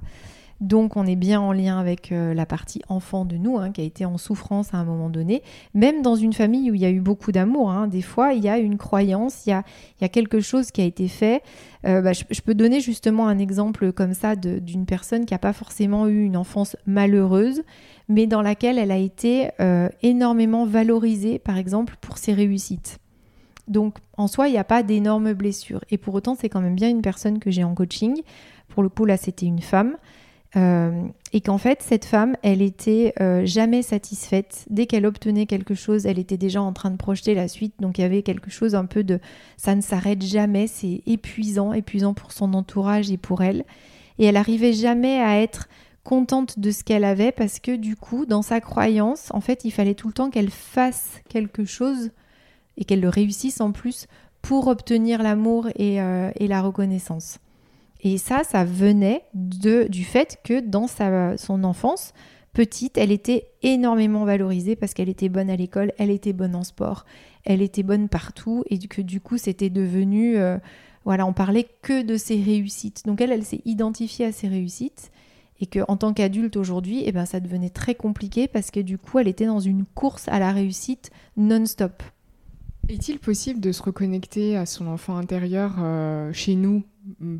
Donc 0.60 0.98
on 0.98 1.06
est 1.06 1.16
bien 1.16 1.40
en 1.40 1.52
lien 1.52 1.78
avec 1.78 2.10
la 2.12 2.44
partie 2.44 2.82
enfant 2.90 3.24
de 3.24 3.38
nous, 3.38 3.56
hein, 3.56 3.70
qui 3.70 3.80
a 3.80 3.84
été 3.84 4.04
en 4.04 4.18
souffrance 4.18 4.74
à 4.74 4.76
un 4.76 4.84
moment 4.84 5.08
donné. 5.08 5.42
Même 5.72 6.02
dans 6.02 6.16
une 6.16 6.34
famille 6.34 6.70
où 6.70 6.74
il 6.74 6.80
y 6.82 6.84
a 6.84 6.90
eu 6.90 7.00
beaucoup 7.00 7.32
d'amour, 7.32 7.70
hein, 7.70 7.86
des 7.88 8.02
fois 8.02 8.34
il 8.34 8.44
y 8.44 8.48
a 8.48 8.58
une 8.58 8.76
croyance, 8.76 9.46
il 9.46 9.50
y 9.50 10.04
a, 10.04 10.08
quelque 10.10 10.40
chose 10.40 10.70
qui 10.70 10.82
a 10.82 10.84
été 10.84 11.08
fait. 11.08 11.42
Euh, 11.86 12.02
bah, 12.02 12.12
je, 12.12 12.40
peux 12.42 12.54
donner 12.54 12.80
justement 12.80 13.26
un 13.26 13.38
exemple 13.38 13.90
comme 13.92 14.12
ça 14.12 14.36
d'une 14.36 14.84
personne 14.84 15.24
qui 15.24 15.32
n'a 15.32 15.38
pas 15.38 15.54
forcément 15.54 16.08
eu 16.08 16.24
une 16.24 16.36
enfance 16.36 16.76
malheureuse, 16.84 17.62
mais 18.10 18.26
dans 18.26 18.42
laquelle 18.42 18.76
elle 18.76 18.90
a 18.90 18.98
été 18.98 19.50
euh, 19.60 19.88
énormément 20.02 20.66
valorisée, 20.66 21.38
par 21.38 21.56
exemple, 21.56 21.94
pour 22.00 22.18
ses 22.18 22.34
réussites. 22.34 22.98
Donc 23.68 23.98
en 24.16 24.26
soi, 24.26 24.48
il 24.48 24.50
n'y 24.50 24.58
a 24.58 24.64
pas 24.64 24.82
d'énormes 24.82 25.32
blessures. 25.32 25.84
Et 25.92 25.96
pour 25.96 26.12
autant, 26.14 26.34
c'est 26.34 26.48
quand 26.48 26.60
même 26.60 26.74
bien 26.74 26.90
une 26.90 27.02
personne 27.02 27.38
que 27.38 27.52
j'ai 27.52 27.62
en 27.62 27.72
coaching. 27.72 28.20
Pour 28.66 28.82
le 28.82 28.88
coup, 28.88 29.04
là, 29.04 29.16
c'était 29.16 29.46
une 29.46 29.60
femme. 29.60 29.96
Euh, 30.56 31.04
et 31.32 31.40
qu'en 31.40 31.58
fait, 31.58 31.82
cette 31.82 32.04
femme, 32.04 32.34
elle 32.42 32.62
était 32.62 33.14
euh, 33.20 33.46
jamais 33.46 33.82
satisfaite. 33.82 34.66
Dès 34.68 34.86
qu'elle 34.86 35.06
obtenait 35.06 35.46
quelque 35.46 35.76
chose, 35.76 36.04
elle 36.04 36.18
était 36.18 36.36
déjà 36.36 36.60
en 36.60 36.72
train 36.72 36.90
de 36.90 36.96
projeter 36.96 37.36
la 37.36 37.46
suite. 37.46 37.74
Donc 37.78 37.98
il 37.98 38.00
y 38.00 38.04
avait 38.04 38.22
quelque 38.22 38.50
chose 38.50 38.74
un 38.74 38.86
peu 38.86 39.04
de 39.04 39.20
ça 39.56 39.76
ne 39.76 39.82
s'arrête 39.82 40.24
jamais, 40.24 40.66
c'est 40.66 41.02
épuisant, 41.06 41.72
épuisant 41.72 42.12
pour 42.12 42.32
son 42.32 42.54
entourage 42.54 43.12
et 43.12 43.18
pour 43.18 43.42
elle. 43.44 43.64
Et 44.18 44.24
elle 44.24 44.36
arrivait 44.36 44.72
jamais 44.72 45.20
à 45.20 45.40
être 45.40 45.68
contente 46.04 46.58
de 46.58 46.70
ce 46.70 46.84
qu'elle 46.84 47.04
avait 47.04 47.32
parce 47.32 47.58
que 47.58 47.76
du 47.76 47.96
coup, 47.96 48.26
dans 48.26 48.42
sa 48.42 48.60
croyance, 48.60 49.28
en 49.32 49.40
fait, 49.40 49.64
il 49.64 49.70
fallait 49.70 49.94
tout 49.94 50.08
le 50.08 50.14
temps 50.14 50.30
qu'elle 50.30 50.50
fasse 50.50 51.20
quelque 51.28 51.64
chose 51.64 52.10
et 52.76 52.84
qu'elle 52.84 53.00
le 53.00 53.08
réussisse 53.08 53.60
en 53.60 53.72
plus 53.72 54.06
pour 54.42 54.68
obtenir 54.68 55.22
l'amour 55.22 55.68
et 55.76 56.00
euh, 56.00 56.30
la 56.40 56.62
reconnaissance. 56.62 57.38
Et 58.02 58.16
ça, 58.16 58.42
ça 58.44 58.64
venait 58.64 59.24
de, 59.34 59.86
du 59.88 60.04
fait 60.04 60.38
que 60.42 60.60
dans 60.60 60.86
sa, 60.86 61.36
son 61.36 61.64
enfance, 61.64 62.14
petite, 62.54 62.96
elle 62.96 63.12
était 63.12 63.48
énormément 63.62 64.24
valorisée 64.24 64.76
parce 64.76 64.94
qu'elle 64.94 65.10
était 65.10 65.28
bonne 65.28 65.50
à 65.50 65.56
l'école, 65.56 65.92
elle 65.98 66.10
était 66.10 66.32
bonne 66.32 66.54
en 66.54 66.64
sport, 66.64 67.04
elle 67.44 67.60
était 67.60 67.82
bonne 67.82 68.08
partout 68.08 68.64
et 68.70 68.78
que 68.78 69.02
du 69.02 69.20
coup, 69.20 69.38
c'était 69.38 69.70
devenu... 69.70 70.36
Euh, 70.38 70.58
voilà, 71.04 71.24
on 71.24 71.32
parlait 71.32 71.66
que 71.80 72.02
de 72.02 72.18
ses 72.18 72.42
réussites. 72.42 73.06
Donc 73.06 73.22
elle, 73.22 73.32
elle 73.32 73.44
s'est 73.44 73.62
identifiée 73.64 74.26
à 74.26 74.32
ses 74.32 74.48
réussites 74.48 75.10
et 75.60 75.66
que 75.66 75.80
en 75.88 75.96
tant 75.96 76.12
qu'adulte 76.12 76.56
aujourd'hui, 76.56 77.02
eh 77.04 77.12
ben, 77.12 77.26
ça 77.26 77.40
devenait 77.40 77.70
très 77.70 77.94
compliqué 77.94 78.48
parce 78.48 78.70
que 78.70 78.80
du 78.80 78.98
coup, 78.98 79.18
elle 79.18 79.28
était 79.28 79.46
dans 79.46 79.60
une 79.60 79.84
course 79.84 80.28
à 80.28 80.38
la 80.38 80.52
réussite 80.52 81.10
non-stop. 81.36 82.02
Est-il 82.88 83.18
possible 83.18 83.60
de 83.60 83.70
se 83.70 83.82
reconnecter 83.82 84.56
à 84.56 84.66
son 84.66 84.88
enfant 84.88 85.16
intérieur 85.16 85.76
euh, 85.78 86.32
chez 86.32 86.56
nous? 86.56 86.82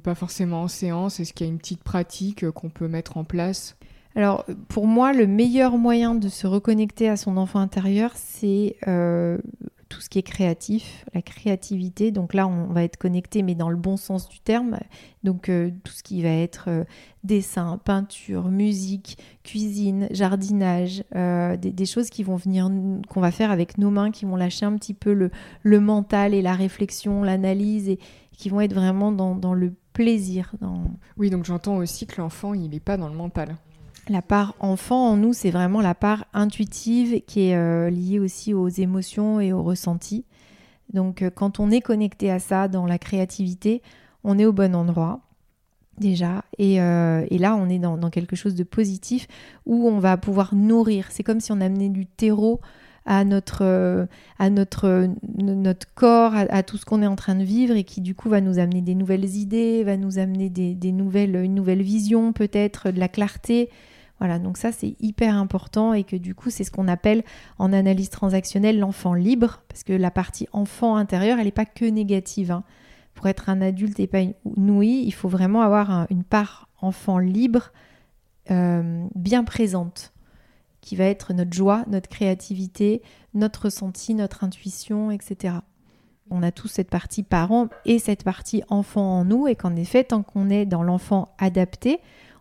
Pas 0.03 0.15
forcément 0.15 0.63
en 0.63 0.69
séance. 0.69 1.19
Est-ce 1.19 1.33
qu'il 1.33 1.47
y 1.47 1.51
a 1.51 1.53
une 1.53 1.59
petite 1.59 1.83
pratique 1.83 2.45
euh, 2.45 2.53
qu'on 2.53 2.69
peut 2.69 2.89
mettre 2.89 3.17
en 3.17 3.25
place? 3.25 3.77
Alors, 4.15 4.45
pour 4.69 4.87
moi, 4.87 5.13
le 5.13 5.27
meilleur 5.27 5.77
moyen 5.77 6.15
de 6.15 6.29
se 6.29 6.47
reconnecter 6.47 7.09
à 7.09 7.17
son 7.17 7.37
enfant 7.37 7.61
intérieur, 7.61 8.13
c'est 8.15 8.77
euh, 8.87 9.39
tout 9.91 10.01
ce 10.01 10.09
qui 10.09 10.19
est 10.19 10.23
créatif, 10.23 11.05
la 11.13 11.21
créativité. 11.21 12.13
Donc 12.13 12.33
là, 12.33 12.49
on 12.49 12.73
va 12.73 12.85
être 12.85 12.97
connecté, 12.97 13.43
mais 13.43 13.55
dans 13.55 13.69
le 13.69 13.77
bon 13.77 13.99
sens 13.99 14.31
du 14.31 14.41
terme. 14.41 14.79
Donc 15.23 15.51
euh, 15.51 15.71
tout 15.85 15.93
ce 15.93 16.03
qui 16.03 16.23
va 16.23 16.31
être 16.31 16.71
dessin, 17.25 17.79
peinture, 17.85 18.49
musique, 18.49 19.19
cuisine, 19.45 20.09
jardinage, 20.11 21.05
des, 21.13 21.87
choses 21.87 22.09
qui 22.09 22.23
vont 22.23 22.37
venir, 22.37 22.71
qu'on 23.11 23.21
va 23.21 23.31
faire 23.31 23.51
avec 23.51 23.77
nos 23.77 23.91
mains, 23.91 24.11
qui 24.11 24.25
vont 24.25 24.37
lâcher 24.37 24.65
un 24.65 24.77
petit 24.77 24.95
peu 24.95 25.13
le, 25.13 25.31
le 25.63 25.81
mental 25.81 26.33
et 26.33 26.41
la 26.41 26.55
réflexion, 26.55 27.23
l'analyse 27.23 27.91
et, 27.91 27.99
qui 28.41 28.49
vont 28.49 28.63
être 28.63 28.73
vraiment 28.73 29.13
dans, 29.13 29.55
le 29.55 29.75
plaisir. 29.93 30.53
Dans... 30.63 30.85
Oui, 31.19 31.29
donc 31.29 31.45
j'entends 31.45 31.77
aussi 31.77 32.07
que 32.07 32.21
l'enfant, 32.21 32.55
il 32.55 32.71
n'est 32.71 32.81
pas 32.81 32.97
dans 32.97 33.09
le 33.09 33.15
mental. 33.15 33.57
La 34.11 34.23
part 34.23 34.57
enfant 34.59 35.11
en 35.11 35.17
nous, 35.17 35.33
c'est 35.33 35.53
vraiment 35.53 35.81
la 35.81 35.95
part 35.95 36.25
intuitive 36.35 37.23
qui 37.29 37.43
est 37.43 37.55
euh, 37.55 37.91
liée 37.91 38.19
aussi 38.19 38.53
aux 38.53 38.69
émotions 38.69 39.39
et 39.39 39.53
aux 39.53 39.63
ressentis. 39.63 40.25
Donc 40.93 41.23
euh, 41.23 41.31
quand 41.31 41.61
on 41.61 41.71
est 41.71 41.81
connecté 41.81 42.29
à 42.29 42.41
ça 42.41 42.67
dans 42.67 42.87
la 42.87 42.99
créativité, 42.99 43.83
on 44.25 44.37
est 44.37 44.47
au 44.47 44.53
bon 44.53 44.75
endroit 44.75 45.21
déjà. 45.97 46.43
Et, 46.59 46.83
euh, 46.83 47.25
là, 47.31 47.55
on 47.55 47.69
est 47.69 47.79
dans, 47.79 48.11
quelque 48.11 48.35
chose 48.35 48.57
de 48.57 48.65
positif 48.65 49.29
où 49.65 49.87
on 49.87 50.01
va 50.01 50.17
pouvoir 50.17 50.57
nourrir. 50.57 51.07
C'est 51.11 51.23
comme 51.23 51.39
si 51.39 51.53
on 51.53 51.61
amenait 51.61 51.89
du 51.89 52.07
terreau 52.07 52.61
à 53.07 53.25
notre, 53.25 53.69
corps, 55.95 56.33
à, 56.35 56.63
tout 56.65 56.79
ce 56.79 56.85
qu'on 56.85 57.03
est 57.03 57.07
en 57.07 57.17
train 57.17 57.37
de 57.37 57.45
vivre 57.45 57.77
et 57.77 57.85
qui 57.85 58.01
du 58.01 58.17
coup 58.17 58.29
va 58.29 58.41
nous 58.41 58.59
amener 58.59 58.83
des 58.83 58.97
nouvelles 58.97 59.37
idées, 59.37 59.85
va 59.85 59.97
nous 59.97 60.19
amener 60.19 60.51
des, 60.51 60.93
nouvelles, 60.93 61.37
une 61.37 61.55
nouvelle 61.55 61.83
vision 61.83 62.33
peut-être, 62.33 62.91
de 62.91 62.99
la 62.99 63.09
clarté. 63.09 63.71
Voilà, 64.21 64.39
donc 64.39 64.59
ça 64.59 64.71
c'est 64.71 64.97
hyper 65.01 65.35
important 65.35 65.95
et 65.95 66.05
que 66.05 66.15
du 66.15 66.35
coup 66.35 66.51
c'est 66.51 66.63
ce 66.63 66.71
qu'on 66.71 66.89
appelle 66.89 67.25
en 67.59 67.73
analyse 67.73 68.11
transactionnelle 68.11 68.79
l'enfant 68.79 69.15
libre, 69.15 69.63
parce 69.67 69.83
que 69.83 69.95
la 69.95 70.11
partie 70.11 70.47
enfant 70.53 70.97
intérieur, 70.97 71.39
elle 71.39 71.47
n'est 71.47 71.51
pas 71.51 71.65
que 71.65 71.87
négative. 71.87 72.53
Hein. 72.53 72.63
Pour 73.15 73.27
être 73.27 73.49
un 73.49 73.63
adulte 73.63 73.99
épanoui, 73.99 75.03
il 75.05 75.13
faut 75.13 75.29
vraiment 75.29 75.63
avoir 75.63 76.07
une 76.11 76.23
part 76.25 76.69
enfant 76.83 77.19
libre 77.19 77.73
euh, 78.51 79.07
bien 79.15 79.43
présente 79.45 80.13
qui 80.81 80.97
va 80.97 81.05
être 81.05 81.33
notre 81.33 81.53
joie, 81.53 81.85
notre 81.89 82.09
créativité, 82.09 83.03
notre 83.35 83.65
ressenti, 83.65 84.15
notre 84.15 84.45
intuition, 84.45 85.11
etc. 85.11 85.55
On 86.31 86.43
a 86.43 86.53
tous 86.53 86.69
cette 86.69 86.91
partie 86.91 87.23
parent 87.23 87.69
et 87.85 87.99
cette 87.99 88.25
partie 88.25 88.63
enfant 88.69 89.19
en 89.19 89.25
nous, 89.25 89.49
et 89.49 89.57
qu'en 89.57 89.77
effet, 89.77 90.05
tant 90.05 90.23
qu'on 90.23 90.49
est 90.49 90.65
dans 90.65 90.83
l'enfant 90.83 91.35
adapté, 91.39 92.01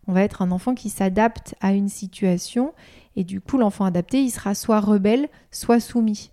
on 0.10 0.12
va 0.12 0.24
être 0.24 0.42
un 0.42 0.50
enfant 0.50 0.74
qui 0.74 0.90
s'adapte 0.90 1.54
à 1.62 1.72
une 1.72 1.88
situation, 1.88 2.74
et 3.16 3.24
du 3.24 3.42
coup, 3.42 3.60
l'enfant 3.60 3.86
adapté, 3.86 4.20
il 4.22 4.32
sera 4.32 4.56
soit 4.56 4.80
rebelle, 4.80 5.30
soit 5.52 5.80
soumis. 5.80 6.32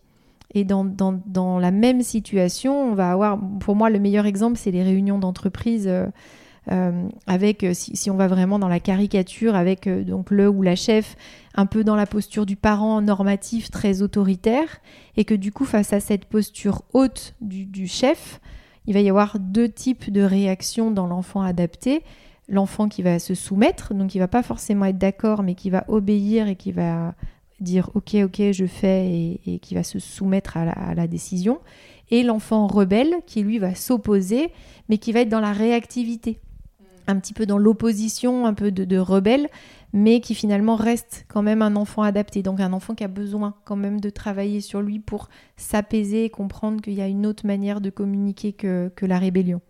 Et 0.55 0.65
dans, 0.65 0.83
dans, 0.83 1.59
la 1.59 1.71
même 1.71 2.01
situation, 2.01 2.91
on 2.91 2.95
va 2.95 3.13
avoir, 3.13 3.39
pour 3.61 3.77
moi, 3.77 3.91
le 3.91 3.99
meilleur 3.99 4.25
exemple, 4.25 4.57
c'est 4.57 4.71
les 4.71 4.83
réunions 4.83 5.19
d'entreprise. 5.19 5.89
Euh, 5.89 6.07
euh, 6.73 7.07
avec, 7.27 7.65
euh, 7.65 7.75
si, 7.75 8.11
on 8.11 8.17
va 8.17 8.29
vraiment 8.29 8.59
dans 8.59 8.69
la 8.69 8.81
caricature, 8.81 9.55
avec 9.55 9.85
le 9.85 10.49
ou 10.49 10.63
la 10.63 10.75
chef 10.75 11.17
un 11.55 11.67
peu 11.67 11.85
dans 11.85 11.97
la 11.97 12.07
posture 12.07 12.47
du 12.47 12.57
parent 12.57 13.03
normatif 13.03 13.71
très 13.71 14.01
autoritaire, 14.01 14.81
et 15.19 15.27
que 15.27 15.35
du 15.35 15.53
coup, 15.53 15.67
face 15.67 15.93
à 15.93 16.01
cette 16.01 16.25
posture 16.25 16.81
haute 16.95 17.35
du, 17.43 17.87
chef, 17.87 18.41
il 18.87 18.95
va 18.95 19.01
y 19.01 19.11
avoir 19.11 19.39
deux 19.39 19.69
types 19.69 20.11
de 20.11 20.23
réactions 20.23 20.91
dans 20.91 21.07
l'enfant 21.07 21.43
adapté. 21.43 22.03
L'enfant 22.49 22.89
qui 22.89 23.03
va 23.03 23.19
se 23.19 23.35
soumettre, 23.35 23.93
donc 23.95 24.11
qui 24.11 24.19
va 24.19 24.29
pas 24.29 24.43
forcément 24.43 24.85
être 24.85 24.99
d'accord, 24.99 25.43
mais 25.43 25.55
qui 25.55 25.71
va 25.71 25.85
obéir 25.89 26.49
et 26.49 26.57
qui 26.57 26.73
va 26.73 27.15
dire 27.61 27.91
ok, 27.95 28.17
ok, 28.25 28.53
je 28.53 28.67
fais, 28.67 29.39
et, 29.47 29.59
qui 29.59 29.75
va 29.75 29.83
se 29.83 29.99
soumettre 29.99 30.57
à 30.57 30.95
la 30.95 31.07
décision. 31.07 31.59
Et 32.11 32.23
l'enfant 32.23 32.67
rebelle 32.67 33.17
qui 33.27 33.43
lui 33.43 33.59
va 33.59 33.75
s'opposer, 33.75 34.53
mais 34.89 34.99
qui 34.99 35.13
va 35.13 35.21
être 35.21 35.29
dans 35.29 35.41
la 35.41 35.53
réactivité 35.53 36.39
un 37.07 37.19
petit 37.19 37.33
peu 37.33 37.47
dans 37.47 37.59
l'opposition, 37.59 38.47
un 38.47 38.55
peu 38.55 38.71
de, 38.71 38.99
rebelle, 38.99 39.49
mais 39.93 40.21
qui 40.21 40.35
finalement 40.35 40.77
reste 40.77 41.25
quand 41.29 41.43
même 41.43 41.63
un 41.63 41.77
enfant 41.77 42.03
adapté. 42.03 42.43
Donc 42.43 42.61
un 42.61 42.73
enfant 42.73 42.95
qui 42.95 43.05
a 43.05 43.09
besoin 43.09 43.55
quand 43.65 43.77
même 43.77 44.01
de 44.01 44.11
travailler 44.11 44.61
sur 44.61 44.83
lui 44.83 44.99
pour 44.99 45.29
s'apaiser 45.57 46.25
et 46.25 46.31
comprendre 46.31 46.81
qu'il 46.83 46.95
y 46.95 47.03
a 47.03 47.07
une 47.07 47.27
autre 47.27 47.47
manière 47.47 47.81
de 47.81 47.91
communiquer 47.91 48.53
que, 48.53 48.91
la 49.03 49.19
rébellion. 49.19 49.61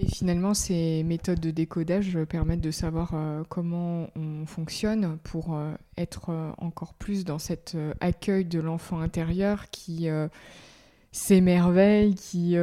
Et 0.00 0.06
finalement, 0.06 0.54
ces 0.54 1.02
méthodes 1.02 1.40
de 1.40 1.50
décodage 1.50 2.16
permettent 2.28 2.60
de 2.60 2.70
savoir 2.70 3.10
euh, 3.14 3.42
comment 3.48 4.08
on 4.14 4.46
fonctionne 4.46 5.18
pour 5.24 5.54
euh, 5.54 5.72
être 5.96 6.30
euh, 6.30 6.52
encore 6.58 6.94
plus 6.94 7.24
dans 7.24 7.40
cet 7.40 7.76
accueil 8.00 8.44
de 8.44 8.60
l'enfant 8.60 9.00
intérieur 9.00 9.70
qui 9.70 10.08
s'émerveille, 11.10 12.14
qui 12.14 12.56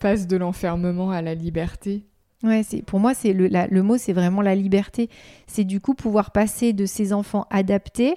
passe 0.00 0.26
de 0.26 0.36
l'enfermement 0.36 1.10
à 1.10 1.22
la 1.22 1.34
liberté. 1.34 2.04
Ouais, 2.42 2.62
c'est 2.64 2.82
pour 2.82 2.98
moi 2.98 3.14
c'est 3.14 3.32
le, 3.32 3.48
le 3.48 3.82
mot 3.82 3.96
c'est 3.96 4.12
vraiment 4.12 4.42
la 4.42 4.54
liberté. 4.54 5.08
C'est 5.46 5.64
du 5.64 5.80
coup 5.80 5.94
pouvoir 5.94 6.32
passer 6.32 6.72
de 6.72 6.86
ces 6.86 7.12
enfants 7.12 7.46
adaptés 7.50 8.16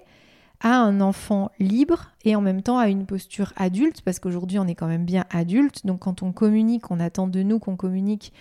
à 0.61 0.77
un 0.77 1.01
enfant 1.01 1.51
libre 1.59 2.11
et 2.23 2.35
en 2.35 2.41
même 2.41 2.61
temps 2.61 2.77
à 2.77 2.89
une 2.89 3.05
posture 3.05 3.53
adulte, 3.55 4.01
parce 4.01 4.19
qu'aujourd'hui 4.19 4.59
on 4.59 4.67
est 4.67 4.75
quand 4.75 4.87
même 4.87 5.05
bien 5.05 5.25
adulte, 5.29 5.85
donc 5.85 5.99
quand 5.99 6.23
on 6.23 6.31
communique, 6.31 6.89
on 6.91 6.99
attend 6.99 7.27
de 7.27 7.43
nous 7.43 7.59
qu'on 7.59 7.75
communique 7.75 8.33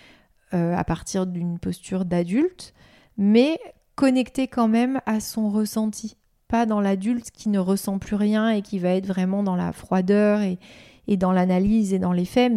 euh, 0.54 0.76
à 0.76 0.84
partir 0.84 1.26
d'une 1.26 1.58
posture 1.58 2.04
d'adulte, 2.04 2.74
mais 3.16 3.58
connecté 3.96 4.46
quand 4.46 4.68
même 4.68 5.00
à 5.06 5.20
son 5.20 5.50
ressenti, 5.50 6.16
pas 6.48 6.66
dans 6.66 6.80
l'adulte 6.80 7.30
qui 7.30 7.48
ne 7.48 7.58
ressent 7.58 7.98
plus 7.98 8.16
rien 8.16 8.50
et 8.50 8.62
qui 8.62 8.78
va 8.78 8.90
être 8.90 9.06
vraiment 9.06 9.42
dans 9.42 9.56
la 9.56 9.72
froideur 9.72 10.40
et, 10.42 10.58
dans 11.16 11.32
l'analyse 11.32 11.92
et 11.92 11.98
dans 11.98 12.12
les 12.12 12.24
faits, 12.24 12.52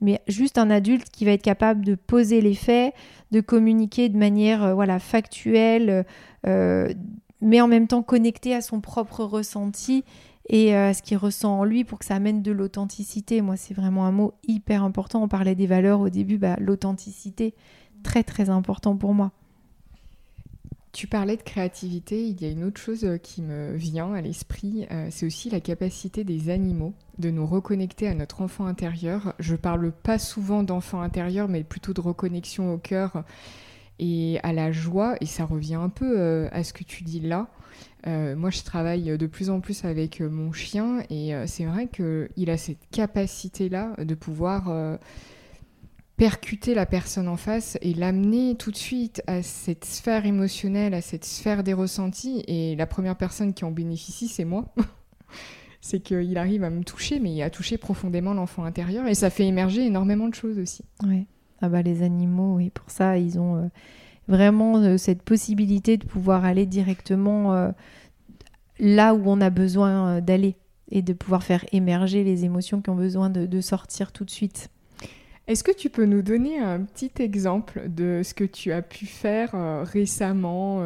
mais, 0.00 0.20
juste 0.28 0.58
un 0.58 0.70
adulte 0.70 1.10
qui 1.10 1.24
va 1.24 1.32
être 1.32 1.42
capable 1.42 1.84
de 1.84 1.94
poser 1.94 2.40
les 2.40 2.54
faits, 2.54 2.94
de 3.30 3.40
communiquer 3.40 4.08
de 4.08 4.16
manière 4.16 4.64
euh, 4.64 4.74
voilà 4.74 4.98
factuelle, 4.98 6.06
euh, 6.46 6.92
mais 7.40 7.60
en 7.60 7.68
même 7.68 7.88
temps 7.88 8.02
connecté 8.02 8.54
à 8.54 8.60
son 8.60 8.80
propre 8.80 9.24
ressenti 9.24 10.04
et 10.48 10.74
à 10.74 10.94
ce 10.94 11.02
qu'il 11.02 11.16
ressent 11.16 11.58
en 11.58 11.64
lui 11.64 11.84
pour 11.84 11.98
que 11.98 12.04
ça 12.04 12.16
amène 12.16 12.42
de 12.42 12.52
l'authenticité. 12.52 13.40
Moi, 13.40 13.56
c'est 13.56 13.74
vraiment 13.74 14.06
un 14.06 14.12
mot 14.12 14.34
hyper 14.46 14.82
important. 14.82 15.22
On 15.22 15.28
parlait 15.28 15.54
des 15.54 15.66
valeurs 15.66 16.00
au 16.00 16.08
début, 16.08 16.38
bah, 16.38 16.56
l'authenticité, 16.58 17.54
très 18.02 18.24
très 18.24 18.50
important 18.50 18.96
pour 18.96 19.14
moi. 19.14 19.32
Tu 20.92 21.06
parlais 21.06 21.36
de 21.36 21.42
créativité, 21.42 22.26
il 22.26 22.42
y 22.42 22.46
a 22.46 22.50
une 22.50 22.64
autre 22.64 22.80
chose 22.80 23.04
euh, 23.04 23.16
qui 23.16 23.42
me 23.42 23.76
vient 23.76 24.12
à 24.12 24.20
l'esprit, 24.20 24.88
euh, 24.90 25.06
c'est 25.10 25.24
aussi 25.24 25.48
la 25.48 25.60
capacité 25.60 26.24
des 26.24 26.50
animaux 26.50 26.94
de 27.18 27.30
nous 27.30 27.46
reconnecter 27.46 28.08
à 28.08 28.14
notre 28.14 28.42
enfant 28.42 28.66
intérieur. 28.66 29.34
Je 29.38 29.54
parle 29.54 29.92
pas 29.92 30.18
souvent 30.18 30.64
d'enfant 30.64 31.00
intérieur, 31.00 31.46
mais 31.46 31.62
plutôt 31.62 31.92
de 31.92 32.00
reconnexion 32.00 32.74
au 32.74 32.78
cœur 32.78 33.22
et 34.00 34.40
à 34.42 34.52
la 34.52 34.72
joie, 34.72 35.14
et 35.20 35.26
ça 35.26 35.44
revient 35.44 35.74
un 35.74 35.90
peu 35.90 36.18
euh, 36.18 36.48
à 36.52 36.64
ce 36.64 36.72
que 36.72 36.82
tu 36.82 37.04
dis 37.04 37.20
là. 37.20 37.48
Euh, 38.06 38.34
moi, 38.34 38.48
je 38.48 38.62
travaille 38.62 39.16
de 39.18 39.26
plus 39.26 39.50
en 39.50 39.60
plus 39.60 39.84
avec 39.84 40.22
euh, 40.22 40.30
mon 40.30 40.52
chien 40.52 41.04
et 41.10 41.32
c'est 41.46 41.66
vrai 41.66 41.86
qu'il 41.86 42.50
a 42.50 42.56
cette 42.56 42.88
capacité-là 42.90 43.92
de 43.98 44.14
pouvoir 44.14 44.98
percuter 46.16 46.74
la 46.74 46.86
personne 46.86 47.28
en 47.28 47.36
face 47.36 47.78
et 47.82 47.92
l'amener 47.92 48.54
tout 48.56 48.70
de 48.70 48.76
suite 48.76 49.22
à 49.26 49.42
cette 49.42 49.84
sphère 49.84 50.24
émotionnelle, 50.24 50.94
à 50.94 51.02
cette 51.02 51.26
sphère 51.26 51.62
des 51.62 51.74
ressentis. 51.74 52.42
Et 52.46 52.76
la 52.76 52.86
première 52.86 53.16
personne 53.16 53.52
qui 53.52 53.66
en 53.66 53.70
bénéficie, 53.70 54.28
c'est 54.28 54.46
moi. 54.46 54.74
c'est 55.82 56.00
qu'il 56.00 56.38
arrive 56.38 56.64
à 56.64 56.70
me 56.70 56.84
toucher, 56.84 57.20
mais 57.20 57.34
il 57.34 57.42
a 57.42 57.50
touché 57.50 57.76
profondément 57.76 58.32
l'enfant 58.32 58.64
intérieur 58.64 59.06
et 59.06 59.14
ça 59.14 59.28
fait 59.28 59.46
émerger 59.46 59.84
énormément 59.84 60.28
de 60.28 60.34
choses 60.34 60.58
aussi. 60.58 60.84
Oui. 61.06 61.26
Ah 61.62 61.68
bah 61.68 61.82
les 61.82 62.02
animaux, 62.02 62.58
et 62.58 62.70
pour 62.70 62.90
ça, 62.90 63.18
ils 63.18 63.38
ont 63.38 63.56
euh, 63.56 63.68
vraiment 64.28 64.78
euh, 64.78 64.96
cette 64.96 65.22
possibilité 65.22 65.98
de 65.98 66.06
pouvoir 66.06 66.44
aller 66.44 66.64
directement 66.64 67.54
euh, 67.54 67.70
là 68.78 69.14
où 69.14 69.22
on 69.26 69.40
a 69.42 69.50
besoin 69.50 70.20
d'aller 70.22 70.56
et 70.90 71.02
de 71.02 71.12
pouvoir 71.12 71.44
faire 71.44 71.64
émerger 71.72 72.24
les 72.24 72.44
émotions 72.44 72.80
qui 72.80 72.90
ont 72.90 72.96
besoin 72.96 73.30
de, 73.30 73.60
sortir 73.60 74.10
tout 74.10 74.24
de 74.24 74.30
suite. 74.30 74.70
Est-ce 75.46 75.62
que 75.62 75.70
tu 75.70 75.90
peux 75.90 76.06
nous 76.06 76.22
donner 76.22 76.58
un 76.58 76.80
petit 76.80 77.12
exemple 77.18 77.88
de 77.88 78.22
ce 78.24 78.34
que 78.34 78.44
tu 78.44 78.72
as 78.72 78.82
pu 78.82 79.06
faire 79.06 79.54
récemment 79.84 80.82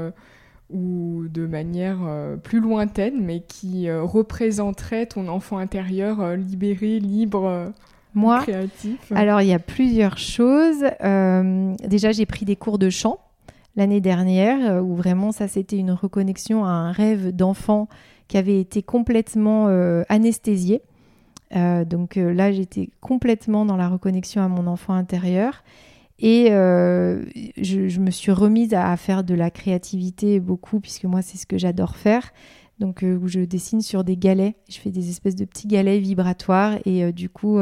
ou 0.68 1.24
de 1.30 1.46
manière 1.46 2.00
plus 2.42 2.60
lointaine, 2.60 3.24
mais 3.24 3.40
qui 3.40 3.90
représenterait 3.90 5.06
ton 5.06 5.28
enfant 5.28 5.56
intérieur 5.56 6.37
libéré, 6.37 7.00
libre 7.00 7.72
moi, 8.14 8.44
alors 9.14 9.42
il 9.42 9.48
y 9.48 9.53
a 9.53 9.59
plusieurs 9.59 10.18
choses. 10.18 10.85
Euh, 11.03 11.74
déjà, 11.87 12.12
j'ai 12.12 12.27
pris 12.27 12.44
des 12.44 12.57
cours 12.57 12.79
de 12.79 12.90
chant 12.90 13.18
l'année 13.77 14.00
dernière, 14.00 14.74
euh, 14.74 14.81
où 14.81 14.94
vraiment 14.94 15.33
ça 15.33 15.48
c'était 15.48 15.77
une 15.77 15.90
reconnexion 15.90 16.64
à 16.64 16.68
un 16.68 16.92
rêve 16.92 17.35
d'enfant 17.35 17.88
qui 18.29 18.37
avait 18.37 18.61
été 18.61 18.83
complètement 18.83 19.66
euh, 19.68 20.05
anesthésié. 20.09 20.83
donc 21.53 22.16
là, 22.16 22.53
j'étais 22.53 22.90
complètement 23.00 23.64
dans 23.66 23.77
la 23.77 23.88
reconnexion 23.88 24.42
à 24.42 24.48
mon 24.48 24.66
enfant 24.66 24.94
intérieur. 24.94 25.62
Et 26.20 26.46
je, 26.50 28.00
me 28.00 28.11
suis 28.11 28.33
remise 28.33 28.72
à, 28.74 28.96
faire 28.96 29.24
de 29.24 29.35
la 29.35 29.50
créativité 29.50 30.40
beaucoup, 30.40 30.81
puisque 30.81 31.05
moi, 31.05 31.22
c'est 31.22 31.37
ce 31.37 31.46
que 31.46 31.59
j'adore 31.59 31.96
faire. 31.96 32.33
Donc, 32.80 33.02
où 33.02 33.28
je 33.28 33.40
dessine 33.40 33.82
sur 33.82 34.02
des 34.02 34.16
galets. 34.16 34.54
Je 34.68 34.78
fais 34.78 34.90
des 34.90 35.08
espèces 35.08 35.37
de 35.37 35.44
petits 35.44 35.68
galets 35.68 36.00
vibratoires. 36.00 36.78
Et 36.84 37.12
du 37.12 37.28
coup, 37.28 37.60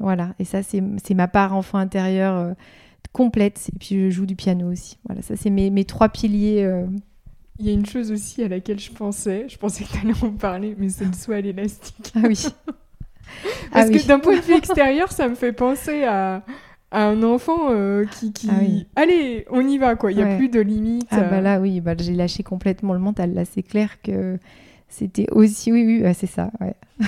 voilà, 0.00 0.34
et 0.38 0.44
ça, 0.44 0.62
c'est 0.62 0.80
ma 1.14 1.28
part 1.28 1.54
enfant 1.54 1.76
intérieur 1.76 2.34
euh, 2.34 2.52
complète. 3.12 3.68
Et 3.74 3.78
puis, 3.78 3.88
je 3.88 4.10
joue 4.10 4.24
du 4.24 4.34
piano 4.34 4.72
aussi. 4.72 4.98
Voilà, 5.04 5.20
ça, 5.20 5.36
c'est 5.36 5.50
mes, 5.50 5.68
mes, 5.68 5.84
trois 5.84 6.08
piliers. 6.08 6.64
Euh. 6.64 6.86
Il 7.58 7.66
y 7.66 7.68
a 7.68 7.72
une 7.72 7.84
chose 7.84 8.10
aussi 8.10 8.42
à 8.42 8.48
laquelle 8.48 8.80
je 8.80 8.90
pensais, 8.90 9.46
je 9.48 9.58
pensais 9.58 9.84
que 9.84 9.92
tu 9.92 9.98
allais 9.98 10.24
en 10.24 10.32
parler, 10.32 10.74
mais 10.78 10.88
c'est 10.88 11.04
le 11.04 11.12
saut 11.16 11.32
à 11.32 11.40
l'élastique. 11.42 12.12
Ah 12.16 12.20
oui. 12.26 12.42
Parce 13.72 13.88
ah 13.88 13.90
que 13.90 14.06
d'un 14.06 14.18
point 14.18 14.36
de 14.36 14.40
vue 14.40 14.54
extérieur, 14.56 15.12
ça 15.12 15.28
me 15.28 15.34
fait 15.34 15.52
penser 15.52 16.02
à, 16.04 16.42
un 16.92 17.22
enfant 17.22 17.70
euh, 17.70 18.04
qui, 18.04 18.32
qui... 18.32 18.48
Ah 18.50 19.02
allez 19.02 19.46
on 19.50 19.66
y 19.66 19.78
va 19.78 19.96
quoi. 19.96 20.12
Il 20.12 20.16
n'y 20.16 20.22
a 20.22 20.36
plus 20.36 20.48
de 20.48 20.60
limite 20.60 21.08
ah 21.10 21.22
bah 21.22 21.40
là 21.40 21.60
oui 21.60 21.80
bah, 21.80 21.94
j'ai 21.98 22.14
lâché 22.14 22.42
complètement 22.42 22.92
le 22.92 22.98
mental. 22.98 23.34
Là 23.34 23.44
c'est 23.44 23.62
clair 23.62 24.02
que 24.02 24.38
c'était 24.88 25.30
aussi 25.32 25.72
oui 25.72 26.02
oui 26.02 26.14
c'est 26.14 26.26
ça 26.26 26.50
ouais. 26.60 26.74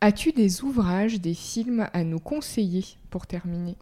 As-tu 0.00 0.32
des 0.32 0.62
ouvrages, 0.62 1.20
des 1.20 1.34
films 1.34 1.88
à 1.92 2.04
nous 2.04 2.18
conseiller 2.18 2.84
pour 3.10 3.26
terminer? 3.26 3.76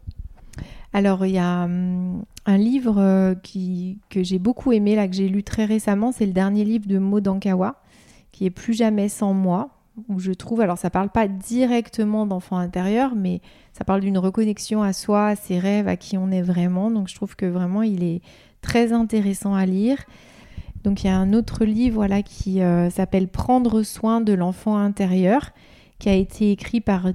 Alors, 0.93 1.25
il 1.25 1.33
y 1.33 1.37
a 1.37 1.65
hum, 1.65 2.23
un 2.45 2.57
livre 2.57 2.99
euh, 2.99 3.35
qui, 3.35 3.99
que 4.09 4.23
j'ai 4.23 4.39
beaucoup 4.39 4.71
aimé, 4.71 4.95
là, 4.95 5.09
que 5.09 5.13
j'ai 5.13 5.27
lu 5.27 5.43
très 5.43 5.65
récemment. 5.65 6.13
C'est 6.13 6.25
le 6.25 6.31
dernier 6.31 6.63
livre 6.63 6.87
de 6.87 6.97
Maud 6.97 7.27
Ankawa, 7.27 7.81
qui 8.31 8.45
est 8.45 8.49
Plus 8.49 8.73
jamais 8.73 9.09
sans 9.09 9.33
moi, 9.33 9.74
où 10.09 10.19
je 10.19 10.31
trouve, 10.31 10.61
alors 10.61 10.77
ça 10.77 10.89
parle 10.89 11.09
pas 11.09 11.27
directement 11.27 12.25
d'enfant 12.25 12.57
intérieur, 12.57 13.15
mais 13.15 13.41
ça 13.73 13.83
parle 13.83 14.01
d'une 14.01 14.17
reconnexion 14.17 14.83
à 14.83 14.93
soi, 14.93 15.27
à 15.27 15.35
ses 15.35 15.59
rêves, 15.59 15.87
à 15.87 15.95
qui 15.95 16.17
on 16.17 16.31
est 16.31 16.41
vraiment. 16.41 16.91
Donc, 16.91 17.07
je 17.07 17.15
trouve 17.15 17.35
que 17.35 17.45
vraiment, 17.45 17.81
il 17.81 18.03
est 18.03 18.21
très 18.61 18.93
intéressant 18.93 19.53
à 19.53 19.65
lire. 19.65 20.03
Donc, 20.83 21.03
il 21.03 21.07
y 21.07 21.09
a 21.09 21.17
un 21.17 21.33
autre 21.33 21.65
livre 21.65 21.95
voilà, 21.95 22.21
qui 22.21 22.61
euh, 22.61 22.89
s'appelle 22.89 23.27
Prendre 23.27 23.83
soin 23.83 24.21
de 24.21 24.33
l'enfant 24.33 24.77
intérieur 24.77 25.51
qui 25.99 26.09
a 26.09 26.13
été 26.13 26.51
écrit 26.51 26.81
par 26.81 27.05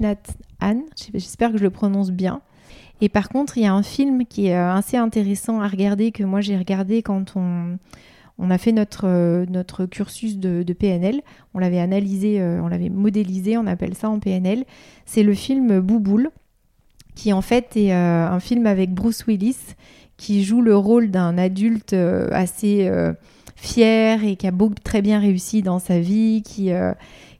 Nhat 0.00 0.16
Hanh. 0.60 0.82
J'espère 1.14 1.52
que 1.52 1.58
je 1.58 1.64
le 1.64 1.70
prononce 1.70 2.10
bien. 2.10 2.40
Et 3.00 3.08
par 3.08 3.28
contre, 3.28 3.58
il 3.58 3.64
y 3.64 3.66
a 3.66 3.74
un 3.74 3.82
film 3.82 4.26
qui 4.26 4.46
est 4.46 4.56
euh, 4.56 4.72
assez 4.72 4.96
intéressant 4.96 5.60
à 5.60 5.68
regarder, 5.68 6.10
que 6.10 6.24
moi 6.24 6.40
j'ai 6.40 6.56
regardé 6.56 7.02
quand 7.02 7.36
on, 7.36 7.78
on 8.38 8.50
a 8.50 8.58
fait 8.58 8.72
notre, 8.72 9.06
euh, 9.06 9.86
cursus 9.90 10.38
de, 10.38 10.72
PNL. 10.72 11.20
On 11.54 11.58
l'avait 11.58 11.80
analysé, 11.80 12.40
euh, 12.40 12.60
on 12.62 12.68
l'avait 12.68 12.88
modélisé, 12.88 13.56
on 13.56 13.66
appelle 13.66 13.94
ça 13.94 14.08
en 14.08 14.18
PNL. 14.18 14.64
C'est 15.06 15.22
le 15.22 15.34
film 15.34 15.80
Bouboule, 15.80 16.30
qui 17.14 17.32
en 17.32 17.42
fait 17.42 17.76
est 17.76 17.92
un 17.92 18.38
film 18.40 18.66
avec 18.66 18.94
Bruce 18.94 19.26
Willis, 19.26 19.74
qui 20.16 20.44
joue 20.44 20.62
le 20.62 20.76
rôle 20.76 21.10
d'un 21.10 21.36
adulte 21.36 21.94
assez 21.94 22.88
fier 23.56 24.24
et 24.24 24.36
qui 24.36 24.46
a 24.46 24.52
très 24.84 25.02
bien 25.02 25.18
réussi 25.18 25.62
dans 25.62 25.80
sa 25.80 25.98
vie, 25.98 26.42
qui 26.44 26.70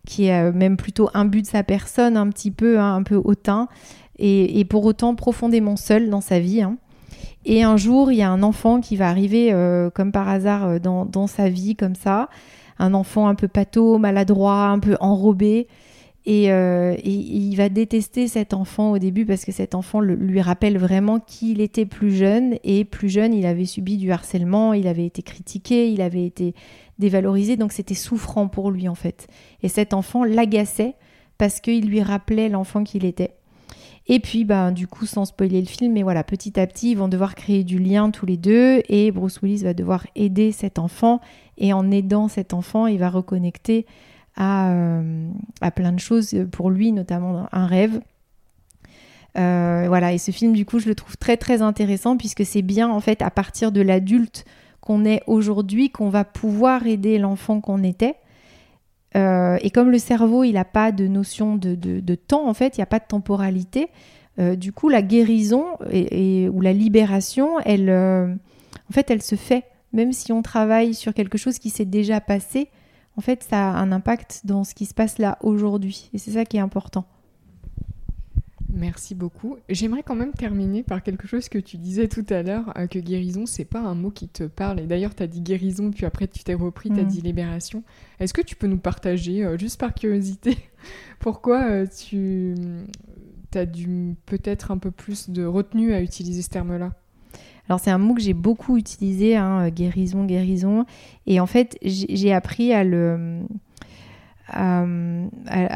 qui 0.09 0.25
est 0.25 0.49
euh, 0.49 0.53
même 0.53 0.79
plutôt 0.79 1.11
imbu 1.13 1.43
de 1.43 1.47
sa 1.47 1.63
personne, 1.63 2.17
un 2.17 2.29
petit 2.31 2.51
peu, 2.51 2.81
hein, 2.81 2.95
un 2.95 3.03
peu 3.03 3.21
hautain, 3.23 3.69
et, 4.19 4.65
pour 4.65 4.85
autant 4.85 5.15
profondément 5.15 5.77
seul 5.77 6.11
dans 6.11 6.23
sa 6.23 6.41
vie. 6.41 6.63
Hein. 6.63 6.77
Et 7.45 7.63
un 7.63 7.77
jour, 7.77 8.13
il 8.13 8.17
y 8.17 8.23
a 8.23 8.31
un 8.31 8.43
enfant 8.43 8.81
qui 8.81 8.97
va 8.97 9.09
arriver 9.09 9.53
euh, 9.53 9.91
comme 9.91 10.13
par 10.13 10.29
hasard 10.29 10.67
euh, 10.67 10.79
dans, 10.79 11.27
sa 11.27 11.49
vie, 11.49 11.77
comme 11.77 11.95
ça, 11.95 12.29
un 12.79 12.95
enfant 12.95 13.29
un 13.29 13.35
peu 13.35 13.49
pâteau, 13.49 13.99
maladroit, 13.99 14.67
un 14.67 14.79
peu 14.79 14.97
enrobé. 15.01 15.69
Et, 16.27 16.49
il 17.05 17.55
va 17.57 17.71
détester 17.71 18.29
cet 18.29 18.53
enfant 18.53 18.91
au 18.91 18.99
début 18.99 19.25
parce 19.25 19.47
que 19.47 19.53
cet 19.53 19.75
enfant 19.75 20.01
lui 20.01 20.43
rappelle 20.43 20.77
vraiment 20.77 21.21
qu'il 21.21 21.63
était 21.63 21.87
plus 21.87 22.15
jeune 22.15 22.59
et 22.65 22.85
plus 22.85 23.09
jeune, 23.09 23.33
il 23.33 23.47
avait 23.47 23.65
subi 23.65 23.97
du 23.97 24.13
harcèlement, 24.13 24.75
il 24.75 24.89
avait 24.89 25.07
été 25.07 25.23
critiqué, 25.23 25.91
il 25.91 26.03
avait 26.03 26.27
été 26.27 26.55
dévalorisé, 26.99 27.57
donc 27.57 27.73
c'était 27.73 27.95
souffrant 27.95 28.47
pour 28.47 28.71
lui 28.71 28.89
en 28.89 28.95
fait. 28.95 29.27
Et 29.63 29.69
cet 29.69 29.95
enfant 29.95 30.23
l'agaçait 30.23 30.97
parce 31.39 31.61
qu'il 31.61 31.87
lui 31.89 32.03
rappelait 32.03 32.49
l'enfant 32.49 32.85
qu'il 32.85 33.05
était. 33.05 33.38
Et 34.09 34.21
puis, 34.21 34.45
ben, 34.45 34.73
du 34.73 34.87
coup, 34.87 35.05
sans 35.05 35.27
spoiler 35.27 35.61
le 35.61 35.67
film, 35.67 35.93
mais 35.93 36.03
voilà, 36.03 36.25
petit 36.25 36.59
à 36.59 36.67
petit, 36.67 36.93
ils 36.93 36.97
vont 36.97 37.09
devoir 37.09 37.35
créer 37.35 37.63
du 37.63 37.79
lien 37.79 38.11
tous 38.11 38.25
les 38.25 38.39
deux 38.39 38.81
et 38.89 39.11
Bruce 39.11 39.41
Willis 39.43 39.65
va 39.65 39.75
devoir 39.75 40.07
aider 40.17 40.51
cet 40.51 40.79
enfant. 40.79 41.21
Et 41.59 41.73
en 41.73 41.91
aidant 41.91 42.29
cet 42.29 42.55
enfant, 42.55 42.87
il 42.87 42.99
va 42.99 43.11
reconnecter 43.11 43.85
à, 44.37 44.71
euh, 44.73 45.29
à 45.61 45.71
plein 45.71 45.93
de 45.93 46.01
choses 46.01 46.35
pour 46.53 46.71
lui, 46.71 46.93
notamment 46.93 47.49
un 47.53 47.67
rêve. 47.67 48.01
voilà, 49.35 50.13
et 50.15 50.19
ce 50.19 50.31
film, 50.31 50.55
du 50.55 50.65
coup, 50.65 50.79
je 50.79 50.89
le 50.89 50.95
trouve 50.95 51.19
très 51.19 51.37
très 51.37 51.61
intéressant 51.61 52.17
puisque 52.17 52.47
c'est 52.47 52.63
bien 52.63 52.89
en 52.89 53.01
fait 53.01 53.21
à 53.21 53.31
partir 53.31 53.73
de 53.73 53.83
l'adulte 53.83 54.45
qu'on 54.81 55.05
est 55.05 55.23
aujourd'hui 55.27 55.91
qu'on 55.91 56.09
va 56.09 56.25
pouvoir 56.25 56.87
aider 56.87 57.19
l'enfant 57.19 57.61
qu'on 57.61 57.83
était. 57.83 58.15
Et 59.15 59.71
comme 59.71 59.91
le 59.91 59.99
cerveau, 59.99 60.45
il 60.45 60.53
n'a 60.53 60.65
pas 60.65 60.93
de 60.93 61.07
notion 61.07 61.57
de, 61.57 62.15
temps, 62.15 62.49
en 62.49 62.55
fait, 62.55 62.77
il 62.77 62.81
n'y 62.81 62.85
a 62.85 62.87
pas 62.87 62.99
de 62.99 63.07
temporalité, 63.07 63.89
du 64.39 64.73
coup, 64.73 64.89
la 64.89 65.03
guérison 65.03 65.65
et, 65.91 66.49
ou 66.49 66.61
la 66.61 66.73
libération, 66.73 67.59
elle, 67.61 67.91
en 67.91 68.93
fait, 68.93 69.11
elle 69.11 69.23
se 69.23 69.35
fait. 69.35 69.65
Même 69.93 70.13
si 70.13 70.33
on 70.33 70.43
travaille 70.43 70.95
sur 70.95 71.15
quelque 71.15 71.39
chose 71.39 71.59
qui 71.59 71.71
s'est 71.71 71.87
déjà 71.87 72.21
passé, 72.21 72.69
en 73.17 73.21
fait, 73.21 73.43
ça 73.43 73.71
a 73.71 73.79
un 73.79 73.91
impact 73.91 74.43
dans 74.45 74.63
ce 74.63 74.75
qui 74.75 74.87
se 74.87 74.95
passe 74.95 75.19
là 75.19 75.39
aujourd'hui. 75.43 76.09
Et 76.15 76.19
c'est 76.19 76.31
ça 76.33 76.45
qui 76.45 76.57
est 76.57 76.61
important. 76.61 77.05
Merci 78.71 79.15
beaucoup. 79.15 79.57
J'aimerais 79.71 80.03
quand 80.03 80.15
même 80.15 80.33
terminer 80.33 80.83
par 80.83 81.03
quelque 81.03 81.27
chose 81.27 81.49
que 81.49 81.59
tu 81.59 81.79
disais 81.79 82.07
tout 82.07 82.25
à 82.29 82.43
l'heure, 82.43 82.73
euh, 82.77 82.87
que 82.87 82.99
guérison, 82.99 83.47
c'est 83.47 83.65
pas 83.65 83.81
un 83.81 83.95
mot 83.95 84.11
qui 84.11 84.29
te 84.29 84.45
parle. 84.45 84.81
Et 84.81 84.87
d'ailleurs, 84.87 85.15
tu 85.15 85.23
as 85.23 85.27
dit 85.27 85.41
guérison, 85.41 85.91
puis 85.91 86.05
après 86.05 86.29
tu 86.29 86.45
t'es 86.45 86.55
repris, 86.55 86.91
tu 86.91 87.01
as 87.01 87.05
mm. 87.05 87.09
dit 87.09 87.21
libération. 87.23 87.83
Est-ce 88.21 88.35
que 88.35 88.43
tu 88.43 88.57
peux 88.57 88.67
nous 88.67 88.79
partager, 88.79 89.43
euh, 89.43 89.57
juste 89.57 89.81
par 89.81 89.95
curiosité, 89.95 90.59
pourquoi 91.19 91.65
euh, 91.65 91.87
tu 91.87 92.55
as 93.55 93.65
dû 93.65 94.15
peut-être 94.27 94.71
un 94.71 94.79
peu 94.79 94.91
plus 94.91 95.31
de 95.31 95.45
retenue 95.45 95.95
à 95.95 96.03
utiliser 96.03 96.43
ce 96.43 96.51
terme-là? 96.51 96.93
Alors 97.69 97.81
c'est 97.81 97.91
un 97.91 97.99
mot 97.99 98.15
que 98.15 98.21
j'ai 98.21 98.35
beaucoup 98.35 98.77
utilisé, 98.77 99.37
hein, 99.37 99.69
guérison, 99.71 100.25
guérison. 100.25 100.85
Et 101.27 101.41
en 101.41 101.47
fait, 101.47 101.79
j'ai 101.83 102.33
appris 102.33 102.73
à 102.73 102.83
le, 102.83 103.41
à, 104.49 104.85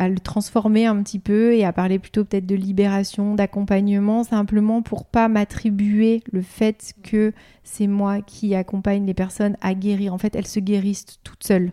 le 0.08 0.18
transformer 0.18 0.86
un 0.86 1.02
petit 1.02 1.18
peu 1.18 1.54
et 1.54 1.64
à 1.64 1.72
parler 1.72 1.98
plutôt 1.98 2.24
peut-être 2.24 2.46
de 2.46 2.54
libération, 2.54 3.34
d'accompagnement, 3.34 4.24
simplement 4.24 4.82
pour 4.82 5.04
pas 5.04 5.28
m'attribuer 5.28 6.22
le 6.32 6.42
fait 6.42 6.94
que 7.02 7.32
c'est 7.64 7.86
moi 7.86 8.20
qui 8.22 8.54
accompagne 8.54 9.06
les 9.06 9.14
personnes 9.14 9.56
à 9.60 9.74
guérir. 9.74 10.14
En 10.14 10.18
fait, 10.18 10.34
elles 10.34 10.46
se 10.46 10.60
guérissent 10.60 11.18
toutes 11.22 11.44
seules. 11.44 11.72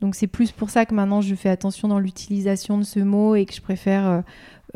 Donc 0.00 0.14
c'est 0.14 0.26
plus 0.26 0.50
pour 0.50 0.70
ça 0.70 0.86
que 0.86 0.94
maintenant 0.94 1.20
je 1.20 1.34
fais 1.34 1.50
attention 1.50 1.86
dans 1.86 1.98
l'utilisation 1.98 2.78
de 2.78 2.84
ce 2.84 3.00
mot 3.00 3.34
et 3.34 3.44
que 3.44 3.54
je 3.54 3.60
préfère 3.60 4.06
euh, 4.06 4.20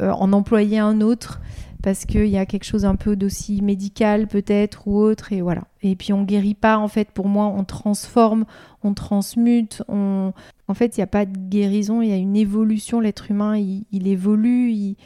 euh, 0.00 0.10
en 0.10 0.32
employer 0.32 0.78
un 0.78 1.00
autre 1.00 1.40
parce 1.84 2.06
qu'il 2.06 2.28
y 2.28 2.38
a 2.38 2.46
quelque 2.46 2.64
chose 2.64 2.86
un 2.86 2.96
peu 2.96 3.14
d'aussi 3.14 3.60
médical 3.60 4.26
peut-être 4.26 4.88
ou 4.88 4.96
autre 4.96 5.34
et 5.34 5.42
voilà. 5.42 5.64
Et 5.82 5.96
puis 5.96 6.14
on 6.14 6.22
guérit 6.22 6.54
pas 6.54 6.78
en 6.78 6.88
fait 6.88 7.10
pour 7.10 7.28
moi, 7.28 7.44
on 7.44 7.62
transforme, 7.64 8.46
on 8.82 8.94
transmute, 8.94 9.82
on 9.88 10.32
en 10.66 10.72
fait 10.72 10.96
il 10.96 11.00
n'y 11.00 11.04
a 11.04 11.08
pas 11.08 11.26
de 11.26 11.36
guérison, 11.36 12.00
il 12.00 12.08
y 12.08 12.12
a 12.14 12.16
une 12.16 12.36
évolution, 12.36 13.00
l'être 13.00 13.30
humain 13.30 13.58
il, 13.58 14.08
évolue, 14.08 14.96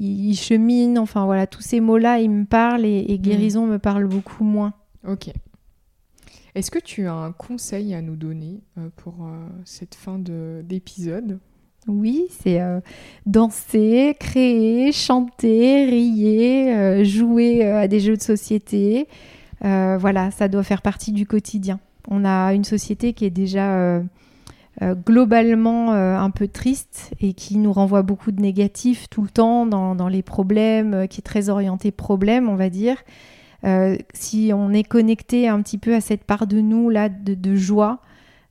il, 0.00 0.34
chemine, 0.34 0.98
enfin 0.98 1.26
voilà, 1.26 1.46
tous 1.46 1.60
ces 1.60 1.80
mots-là 1.80 2.20
ils 2.20 2.30
me 2.30 2.46
parlent 2.46 2.86
et, 2.86 3.18
mm. 3.18 3.20
guérison 3.20 3.66
me 3.66 3.78
parle 3.78 4.06
beaucoup 4.06 4.44
moins. 4.44 4.72
Ok. 5.06 5.30
Est-ce 6.54 6.70
que 6.70 6.78
tu 6.78 7.06
as 7.06 7.12
un 7.12 7.32
conseil 7.32 7.92
à 7.92 8.00
nous 8.00 8.16
donner 8.16 8.62
euh, 8.78 8.88
pour 8.96 9.26
euh, 9.26 9.46
cette 9.66 9.94
fin 9.94 10.18
d'épisode? 10.18 11.38
Oui, 11.86 12.26
c'est 12.30 12.60
euh, 12.60 12.80
danser, 13.26 14.16
créer, 14.18 14.90
chanter, 14.92 15.84
rier, 15.84 16.74
euh, 16.74 17.04
jouer 17.04 17.64
euh, 17.64 17.80
à 17.80 17.88
des 17.88 18.00
jeux 18.00 18.16
de 18.16 18.22
société. 18.22 19.06
voilà, 19.60 20.30
ça 20.30 20.48
doit 20.48 20.62
faire 20.62 20.82
partie 20.82 21.12
du 21.12 21.26
quotidien. 21.26 21.78
On 22.08 22.24
a 22.24 22.52
une 22.54 22.64
société 22.64 23.12
qui 23.14 23.24
est 23.24 23.30
déjà 23.30 24.02
globalement 25.06 25.92
un 25.92 26.30
peu 26.30 26.48
triste 26.48 27.14
et 27.20 27.32
qui 27.32 27.56
nous 27.56 27.72
renvoie 27.72 28.02
beaucoup 28.02 28.30
de 28.30 28.42
négatifs 28.42 29.08
tout 29.08 29.22
le 29.22 29.30
temps 29.30 29.64
dans, 29.64 30.08
les 30.08 30.22
problèmes, 30.22 31.08
qui 31.08 31.20
est 31.20 31.24
très 31.24 31.48
orienté 31.48 31.92
problème, 31.92 32.50
on 32.50 32.56
va 32.56 32.68
dire. 32.68 32.98
si 34.12 34.52
on 34.54 34.70
est 34.74 34.84
connecté 34.84 35.48
un 35.48 35.62
petit 35.62 35.78
peu 35.78 35.94
à 35.94 36.02
cette 36.02 36.24
part 36.24 36.46
de 36.46 36.60
nous 36.60 36.90
là 36.90 37.08
de 37.08 37.54
joie, 37.54 38.00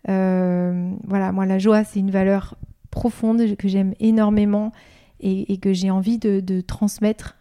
voilà, 0.07 1.31
moi 1.31 1.45
la 1.45 1.59
joie 1.59 1.83
c'est 1.83 1.99
une 1.99 2.11
valeur 2.11 2.55
profonde 2.93 3.55
que 3.55 3.67
j'aime 3.67 3.93
énormément 3.99 4.71
et, 5.19 5.57
que 5.57 5.73
j'ai 5.73 5.89
envie 5.89 6.19
de, 6.19 6.61
transmettre 6.61 7.35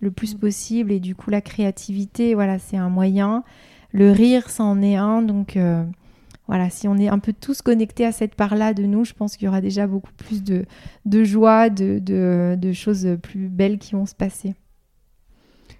le 0.00 0.10
plus 0.10 0.34
mm. 0.34 0.38
possible. 0.38 0.92
Et 0.92 1.00
du 1.00 1.14
coup, 1.14 1.30
la 1.30 1.40
créativité, 1.40 2.34
voilà, 2.34 2.58
c'est 2.58 2.76
un 2.76 2.88
moyen. 2.88 3.44
Le 3.92 4.10
rire, 4.10 4.50
c'en 4.50 4.82
est 4.82 4.96
un. 4.96 5.22
Donc, 5.22 5.56
euh, 5.56 5.84
voilà, 6.48 6.70
si 6.70 6.88
on 6.88 6.96
est 6.96 7.08
un 7.08 7.18
peu 7.18 7.32
tous 7.32 7.62
connectés 7.62 8.04
à 8.04 8.12
cette 8.12 8.34
part-là 8.34 8.74
de 8.74 8.84
nous, 8.84 9.04
je 9.04 9.12
pense 9.12 9.36
qu'il 9.36 9.46
y 9.46 9.48
aura 9.48 9.60
déjà 9.60 9.86
beaucoup 9.86 10.12
plus 10.16 10.42
de, 10.42 10.64
de 11.04 11.24
joie, 11.24 11.70
de, 11.70 11.98
de, 11.98 12.72
choses 12.72 13.08
plus 13.22 13.48
belles 13.48 13.78
qui 13.78 13.92
vont 13.92 14.06
se 14.06 14.14
passer. 14.14 14.54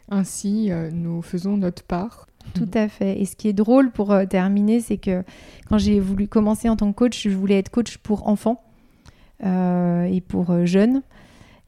Ainsi, 0.09 0.71
euh, 0.71 0.91
nous 0.93 1.21
faisons 1.21 1.57
notre 1.57 1.83
part. 1.83 2.27
Tout 2.55 2.71
à 2.75 2.89
fait. 2.89 3.21
Et 3.21 3.25
ce 3.25 3.35
qui 3.35 3.49
est 3.49 3.53
drôle 3.53 3.91
pour 3.91 4.12
euh, 4.12 4.25
terminer, 4.25 4.81
c'est 4.81 4.99
que 4.99 5.25
quand 5.69 5.79
j'ai 5.79 5.99
voulu 5.99 6.29
commencer 6.29 6.69
en 6.69 6.77
tant 6.77 6.93
que 6.93 6.97
coach, 6.97 7.23
je 7.29 7.37
voulais 7.37 7.59
être 7.59 7.71
coach 7.71 7.99
pour 7.99 8.29
enfants. 8.29 8.62
Euh, 9.44 10.05
et 10.05 10.20
pour 10.20 10.51
euh, 10.51 10.64
jeunes. 10.64 11.03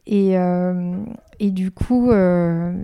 Et, 0.07 0.39
euh, 0.39 0.97
et, 1.39 1.51
du 1.51 1.71
coup, 1.71 2.11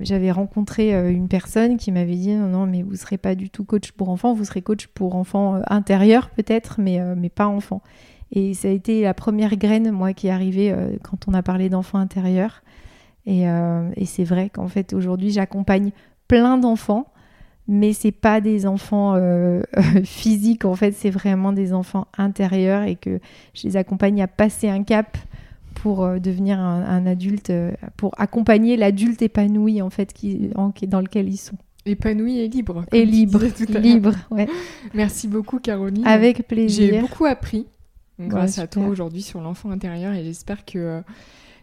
j'avais 0.03 0.31
rencontré 0.31 0.93
une 1.11 1.27
personne 1.27 1.79
qui 1.79 1.91
m'avait 1.91 2.17
dit 2.17 2.35
non, 2.35 2.49
non, 2.49 2.67
mais 2.67 2.83
vous 2.83 2.93
ne 2.93 2.97
serez 2.97 3.17
pas 3.17 3.35
du 3.35 3.49
tout 3.49 3.65
coach 3.65 3.93
pour 3.93 4.11
enfants, 4.11 4.35
vous 4.35 4.45
serez 4.45 4.61
coach 4.61 4.89
pour 4.89 5.17
enfants 5.17 5.59
intérieurs 5.69 6.29
peut-être, 6.29 6.77
mais, 6.79 7.01
mais 7.17 7.31
pas 7.31 7.49
enfants. 7.49 7.81
Et 8.31 8.53
ça 8.53 8.69
a 8.69 8.73
été 8.73 9.03
la 9.03 9.15
première 9.15 9.57
graine, 9.57 9.91
moi, 9.91 10.13
qui 10.13 10.27
est 10.27 10.31
arrivée 10.31 10.75
quand 11.03 11.27
on 11.27 11.33
a 11.33 11.43
parlé 11.43 11.71
d'enfants 11.71 11.99
intérieurs. 11.99 12.63
Et, 13.25 13.45
et 13.45 14.05
c'est 14.05 14.25
vrai 14.25 14.51
qu'en 14.51 14.69
fait, 14.69 14.93
aujourd'hui, 14.93 15.31
j'accompagne 15.31 15.93
plein 16.29 16.59
d'enfants 16.59 17.07
mais 17.67 17.93
c'est 17.93 18.13
pas 18.13 18.41
des 18.41 18.67
enfants 18.67 19.15
euh, 19.15 19.63
physiques 20.05 20.65
en 20.65 20.75
fait 20.75 20.93
c'est 20.93 21.11
vraiment 21.11 21.53
des 21.53 21.73
enfants 21.73 22.07
intérieurs 22.19 22.83
et 22.83 22.97
que 22.97 23.21
je 23.55 23.67
les 23.67 23.77
accompagne 23.77 24.23
à 24.23 24.29
passer 24.29 24.69
un 24.69 24.83
cap 24.83 25.17
pour 25.75 26.05
euh, 26.05 26.19
devenir 26.19 26.59
un, 26.59 27.07
adulte 27.07 27.51
euh, 27.51 27.73
pour 27.97 28.13
accompagner 28.19 28.77
l'adulte 28.77 29.23
épanoui 29.23 29.83
en 29.83 29.91
fait 29.91 30.13
qui, 30.13 30.51
dans 30.87 31.01
lequel 31.01 31.29
ils 31.29 31.37
sont. 31.37 31.57
Épanoui 31.87 32.39
et 32.39 32.49
libre 32.49 32.85
et 32.93 33.05
libre 33.05 33.41
libre 33.69 34.13
ouais. 34.31 34.49
Merci 34.95 35.29
beaucoup 35.29 35.59
Caroline. 35.59 36.07
Avec 36.07 36.47
plaisir. 36.49 36.93
j'ai 36.93 37.01
beaucoup 37.01 37.27
appris 37.27 37.67
grâce 38.19 38.59
à 38.59 38.67
toi 38.67 38.87
aujourd'hui 38.87 39.23
sur 39.23 39.41
l'enfant 39.41 39.71
intérieur 39.71 40.15
et 40.15 40.25
j'espère 40.25 40.65
que 40.65 41.03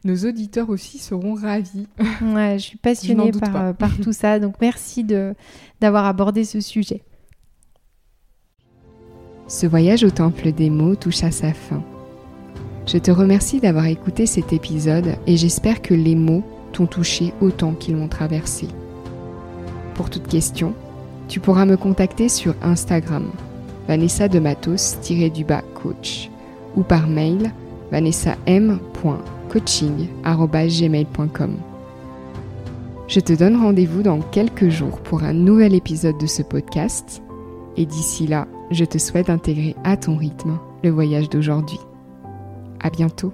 nos 0.03 0.15
auditeurs 0.27 0.69
aussi 0.69 0.97
seront 0.97 1.35
ravis. 1.35 1.87
Ouais, 2.21 2.57
je 2.57 2.63
suis 2.63 2.77
passionnée 2.77 3.31
par, 3.31 3.55
euh, 3.55 3.73
par 3.73 3.97
tout 3.97 4.13
ça, 4.13 4.39
donc 4.39 4.55
merci 4.61 5.05
d'avoir 5.79 6.05
abordé 6.05 6.43
ce 6.43 6.59
sujet. 6.59 7.03
Ce 9.47 9.65
voyage 9.65 10.03
au 10.03 10.09
temple 10.09 10.51
des 10.51 10.69
mots 10.69 10.95
touche 10.95 11.23
à 11.23 11.31
sa 11.31 11.53
fin. 11.53 11.83
Je 12.87 12.97
te 12.97 13.11
remercie 13.11 13.59
d'avoir 13.59 13.85
écouté 13.85 14.25
cet 14.25 14.53
épisode 14.53 15.17
et 15.27 15.37
j'espère 15.37 15.81
que 15.81 15.93
les 15.93 16.15
mots 16.15 16.43
t'ont 16.71 16.87
touché 16.87 17.33
autant 17.41 17.73
qu'ils 17.73 17.95
m'ont 17.95 18.07
traversé. 18.07 18.67
Pour 19.93 20.09
toute 20.09 20.27
question, 20.27 20.73
tu 21.27 21.39
pourras 21.39 21.65
me 21.65 21.77
contacter 21.77 22.29
sur 22.29 22.55
Instagram, 22.63 23.29
Vanessa 23.87 24.27
de 24.27 24.39
Matos-du-bas 24.39 25.63
coach, 25.75 26.29
ou 26.75 26.83
par 26.83 27.07
mail 27.07 27.51
vanessa.m.com 27.91 29.40
coaching.gmail.com. 29.51 31.57
Je 33.07 33.19
te 33.19 33.33
donne 33.33 33.57
rendez-vous 33.57 34.03
dans 34.03 34.21
quelques 34.21 34.69
jours 34.69 35.01
pour 35.01 35.23
un 35.23 35.33
nouvel 35.33 35.75
épisode 35.75 36.17
de 36.17 36.27
ce 36.27 36.41
podcast. 36.41 37.21
Et 37.75 37.85
d'ici 37.85 38.27
là, 38.27 38.47
je 38.71 38.85
te 38.85 38.97
souhaite 38.97 39.27
d'intégrer 39.27 39.75
à 39.83 39.97
ton 39.97 40.15
rythme 40.15 40.57
le 40.83 40.91
voyage 40.91 41.29
d'aujourd'hui. 41.29 41.79
À 42.79 42.89
bientôt. 42.89 43.33